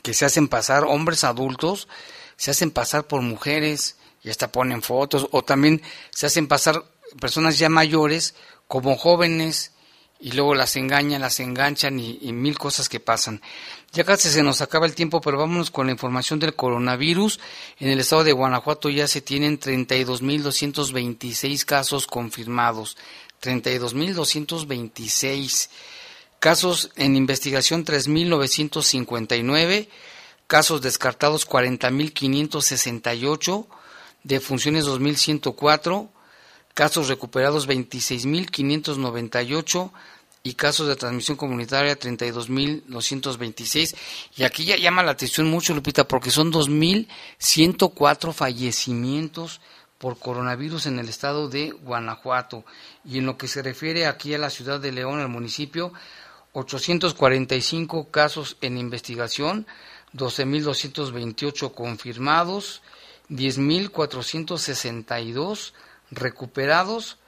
[0.02, 1.88] que se hacen pasar, hombres adultos,
[2.36, 6.84] se hacen pasar por mujeres y hasta ponen fotos, o también se hacen pasar
[7.20, 8.34] personas ya mayores
[8.68, 9.72] como jóvenes
[10.20, 13.42] y luego las engañan, las enganchan y, y, mil cosas que pasan.
[13.92, 17.40] Ya casi se nos acaba el tiempo, pero vámonos con la información del coronavirus.
[17.78, 22.96] En el estado de Guanajuato ya se tienen 32.226 casos confirmados.
[23.44, 25.68] 32.226.
[26.38, 29.88] Casos en investigación 3.959.
[30.46, 33.66] Casos descartados 40.568.
[34.22, 36.08] Defunciones 2.104.
[36.72, 39.90] Casos recuperados 26.598
[40.42, 43.94] y casos de transmisión comunitaria 32.226.
[44.36, 49.60] Y aquí ya llama la atención mucho, Lupita, porque son 2.104 fallecimientos
[49.98, 52.64] por coronavirus en el estado de Guanajuato.
[53.04, 55.92] Y en lo que se refiere aquí a la ciudad de León, el municipio,
[56.52, 59.66] 845 casos en investigación,
[60.14, 62.82] 12.228 confirmados,
[63.28, 65.72] 10.462
[66.10, 67.18] recuperados,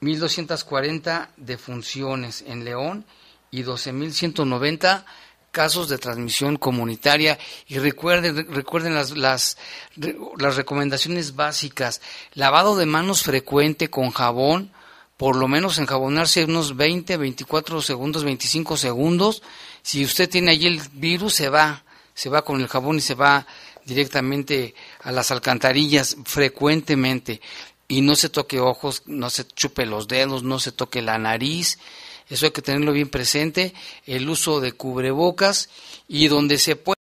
[0.00, 3.04] 1.240 defunciones en León
[3.52, 5.04] y 12.190
[5.52, 7.38] casos de transmisión comunitaria
[7.68, 9.58] y recuerden, recuerden las, las,
[10.38, 12.00] las recomendaciones básicas.
[12.32, 14.72] Lavado de manos frecuente con jabón,
[15.18, 19.42] por lo menos enjabonarse unos 20, 24 segundos, 25 segundos.
[19.82, 21.84] Si usted tiene allí el virus, se va,
[22.14, 23.46] se va con el jabón y se va
[23.84, 27.42] directamente a las alcantarillas frecuentemente.
[27.88, 31.78] Y no se toque ojos, no se chupe los dedos, no se toque la nariz
[32.32, 33.74] eso hay que tenerlo bien presente,
[34.06, 35.68] el uso de cubrebocas
[36.08, 36.96] y donde se puede